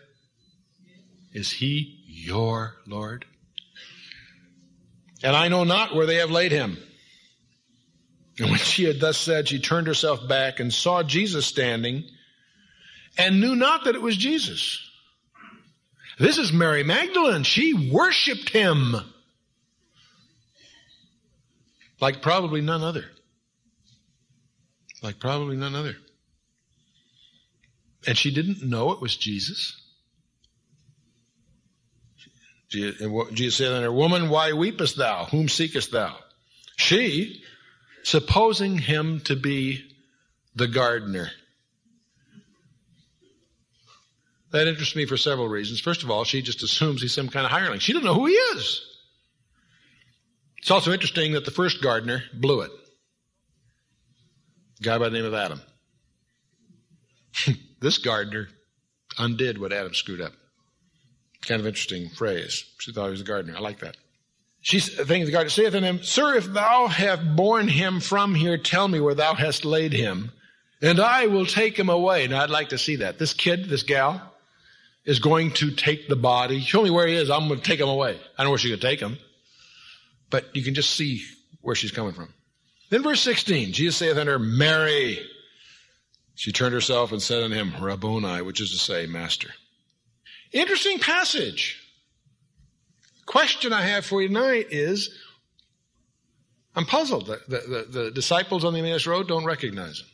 Is 1.33 1.51
he 1.51 2.05
your 2.07 2.77
Lord? 2.87 3.25
And 5.25 5.35
I 5.35 5.49
know 5.49 5.65
not 5.65 5.93
where 5.93 6.07
they 6.07 6.17
have 6.17 6.31
laid 6.31 6.53
him. 6.53 6.79
And 8.39 8.49
when 8.49 8.61
she 8.61 8.85
had 8.85 9.01
thus 9.01 9.19
said, 9.19 9.49
she 9.49 9.59
turned 9.59 9.89
herself 9.89 10.21
back 10.29 10.61
and 10.61 10.73
saw 10.73 11.03
Jesus 11.03 11.47
standing 11.47 12.05
and 13.19 13.41
knew 13.41 13.57
not 13.57 13.87
that 13.87 13.97
it 13.97 14.03
was 14.03 14.17
Jesus. 14.17 14.89
This 16.21 16.39
is 16.39 16.53
Mary 16.53 16.85
Magdalene. 16.85 17.43
She 17.43 17.91
worshiped 17.91 18.49
him 18.49 18.95
like 22.03 22.21
probably 22.21 22.61
none 22.61 22.83
other. 22.83 23.05
Like 25.03 25.21
probably 25.21 25.57
none 25.57 25.77
other. 25.77 25.95
And 28.09 28.19
she 28.19 28.35
didn't 28.35 28.63
know 28.63 28.91
it 28.91 29.01
was 29.01 29.17
Jesus. 29.17 29.81
Jesus 32.69 33.57
said 33.57 33.71
unto 33.73 33.85
her, 33.85 33.93
Woman, 33.93 34.31
why 34.31 34.51
weepest 34.51 34.97
thou? 34.97 35.27
Whom 35.27 35.49
seekest 35.49 35.93
thou? 35.93 36.17
She, 36.77 37.43
supposing 38.03 38.79
him 38.79 39.21
to 39.27 39.37
be 39.37 39.85
the 40.57 40.67
gardener. 40.67 41.31
That 44.51 44.67
interests 44.67 44.97
me 44.97 45.07
for 45.07 45.17
several 45.17 45.49
reasons. 45.49 45.81
First 45.81 46.03
of 46.03 46.11
all, 46.11 46.25
she 46.25 46.43
just 46.43 46.65
assumes 46.65 47.01
he's 47.01 47.15
some 47.15 47.29
kind 47.29 47.47
of 47.47 47.53
hireling. 47.53 47.79
She 47.79 47.93
doesn't 47.93 48.05
know 48.05 48.15
who 48.15 48.27
he 48.27 48.35
is. 48.35 48.92
It's 50.63 50.71
also 50.71 50.93
interesting 50.93 51.33
that 51.33 51.45
the 51.45 51.51
first 51.51 51.83
gardener 51.83 52.23
blew 52.33 52.61
it. 52.61 52.71
A 54.81 54.83
guy 54.85 54.97
by 54.97 55.09
the 55.09 55.17
name 55.19 55.25
of 55.25 55.35
Adam. 55.35 55.61
this 57.81 57.99
gardener 57.99 58.49
undid 59.19 59.59
what 59.59 59.73
Adam 59.73 59.93
screwed 59.93 60.21
up. 60.21 60.33
Kind 61.45 61.61
of 61.61 61.67
interesting 61.67 62.11
phrase. 62.11 62.65
She 62.79 62.93
thought 62.93 63.07
he 63.07 63.11
was 63.11 63.21
a 63.21 63.25
gardener. 63.25 63.57
I 63.57 63.61
like 63.61 63.81
that. 63.81 63.97
She 64.61 64.79
thinking 64.79 65.25
the 65.25 65.33
gardener 65.33 65.51
saith 65.51 65.75
unto 65.75 65.85
him, 65.85 66.05
Sir, 66.05 66.37
if 66.37 66.47
thou 66.47 66.87
have 66.87 67.35
borne 67.35 67.67
him 67.67 67.99
from 67.99 68.37
here, 68.37 68.57
tell 68.57 68.87
me 68.87 69.01
where 69.01 69.17
thou 69.17 69.35
hast 69.35 69.65
laid 69.65 69.93
him, 69.93 70.31
and 70.81 71.01
I 71.01 71.27
will 71.27 71.47
take 71.47 71.77
him 71.77 71.89
away. 71.89 72.29
Now 72.29 72.41
I'd 72.45 72.51
like 72.51 72.69
to 72.69 72.79
see 72.79 72.97
that. 72.97 73.19
This 73.19 73.35
kid, 73.35 73.69
this 73.69 73.83
gal, 73.83 74.23
is 75.05 75.19
going 75.19 75.51
to 75.55 75.73
take 75.73 76.07
the 76.07 76.15
body. 76.15 76.61
Show 76.61 76.85
me 76.85 76.91
where 76.91 77.09
he 77.09 77.17
is. 77.17 77.31
I'm 77.31 77.49
going 77.49 77.61
to 77.61 77.67
take 77.67 77.81
him 77.81 77.89
away. 77.89 78.21
I 78.39 78.45
know 78.45 78.51
where 78.51 78.59
going 78.59 78.79
to 78.79 78.87
take 78.87 79.01
him. 79.01 79.19
But 80.33 80.57
you 80.57 80.65
can 80.65 80.75
just 80.75 80.97
see 80.97 81.23
where 81.61 81.77
she's 81.77 81.93
coming 81.93 82.15
from. 82.15 82.33
Then 82.89 83.03
verse 83.03 83.21
16, 83.21 83.73
Jesus 83.73 83.97
saith 83.97 84.17
unto 84.17 84.33
her, 84.33 84.39
Mary. 84.39 85.21
She 86.35 86.51
turned 86.51 86.73
herself 86.75 87.13
and 87.13 87.23
said 87.23 87.45
unto 87.45 87.55
him, 87.55 87.75
Rabboni, 87.79 88.43
which 88.43 88.61
is 88.61 88.71
to 88.73 88.79
say, 88.79 89.07
Master. 89.07 89.51
Interesting 90.51 90.99
passage. 90.99 91.79
Question 93.27 93.75
I 93.75 93.83
have 93.83 94.07
for 94.07 94.23
you 94.23 94.29
tonight 94.29 94.69
is 94.71 95.17
I'm 96.75 96.87
puzzled. 96.87 97.27
The, 97.27 97.41
the, 97.47 97.59
the, 97.59 98.01
the 98.01 98.11
disciples 98.11 98.65
on 98.65 98.73
the 98.73 98.79
Emmaus 98.79 99.07
Road 99.07 99.29
don't 99.29 99.45
recognize 99.45 100.01
him. 100.01 100.07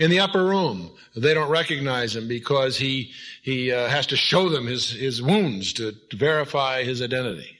In 0.00 0.10
the 0.10 0.20
upper 0.20 0.44
room, 0.44 0.90
they 1.14 1.34
don't 1.34 1.50
recognize 1.50 2.16
him 2.16 2.26
because 2.26 2.76
he, 2.76 3.12
he 3.42 3.70
uh, 3.70 3.88
has 3.88 4.08
to 4.08 4.16
show 4.16 4.48
them 4.48 4.66
his, 4.66 4.90
his 4.90 5.22
wounds 5.22 5.74
to, 5.74 5.92
to 6.10 6.16
verify 6.16 6.82
his 6.82 7.02
identity. 7.02 7.59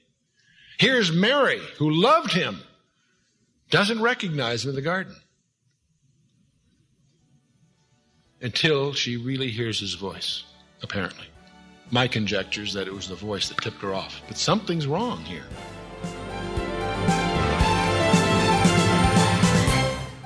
Here's 0.81 1.13
Mary, 1.13 1.61
who 1.77 1.91
loved 1.91 2.33
him, 2.33 2.59
doesn't 3.69 4.01
recognize 4.01 4.65
him 4.65 4.71
in 4.71 4.77
the 4.77 4.81
garden 4.81 5.15
until 8.41 8.95
she 8.95 9.19
really 9.19 9.51
hears 9.51 9.79
his 9.79 9.93
voice, 9.93 10.45
apparently. 10.83 11.27
My 11.91 12.09
conjecture 12.09 12.63
is 12.63 12.73
that 12.73 12.87
it 12.87 12.95
was 12.95 13.09
the 13.09 13.15
voice 13.15 13.51
that 13.51 13.59
tipped 13.59 13.83
her 13.83 13.95
off. 13.95 14.23
But 14.27 14.39
something's 14.39 14.87
wrong 14.87 15.19
here. 15.19 15.45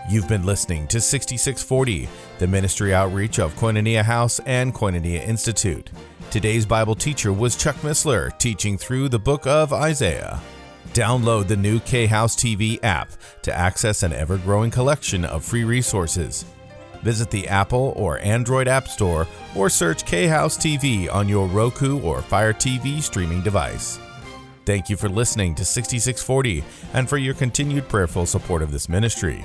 You've 0.09 0.29
been 0.29 0.47
listening 0.47 0.87
to 0.87 1.01
6640, 1.01 2.09
the 2.39 2.47
ministry 2.47 2.95
outreach 2.95 3.41
of 3.41 3.57
Koinonia 3.57 4.05
House 4.05 4.39
and 4.47 4.73
Koinonia 4.73 5.27
Institute. 5.27 5.91
Today's 6.35 6.67
Bible 6.67 6.97
teacher 6.97 7.33
was 7.33 7.55
Chuck 7.55 7.77
Missler, 7.77 8.37
teaching 8.39 8.77
through 8.77 9.09
the 9.09 9.21
book 9.21 9.47
of 9.47 9.73
Isaiah. 9.73 10.43
Download 10.89 11.47
the 11.47 11.57
new 11.57 11.79
K 11.79 12.07
House 12.07 12.35
TV 12.35 12.83
app 12.83 13.13
to 13.43 13.55
access 13.57 14.03
an 14.03 14.13
ever 14.13 14.39
growing 14.39 14.73
collection 14.73 15.25
of 15.25 15.45
free 15.45 15.63
resources. 15.63 16.45
Visit 17.03 17.31
the 17.31 17.47
Apple 17.47 17.93
or 17.95 18.19
Android 18.19 18.67
App 18.67 18.89
Store 18.89 19.29
or 19.55 19.71
search 19.71 20.07
K 20.07 20.27
House 20.27 20.59
TV 20.59 21.09
on 21.09 21.29
your 21.29 21.47
Roku 21.47 22.01
or 22.01 22.21
Fire 22.21 22.53
TV 22.53 23.01
streaming 23.01 23.41
device. 23.43 24.01
Thank 24.67 24.91
you 24.91 24.97
for 24.97 25.09
listening 25.09 25.55
to 25.55 25.65
6640 25.65 26.65
and 26.95 27.09
for 27.09 27.17
your 27.17 27.35
continued 27.35 27.89
prayerful 27.89 28.27
support 28.27 28.61
of 28.61 28.73
this 28.73 28.89
ministry. 28.89 29.45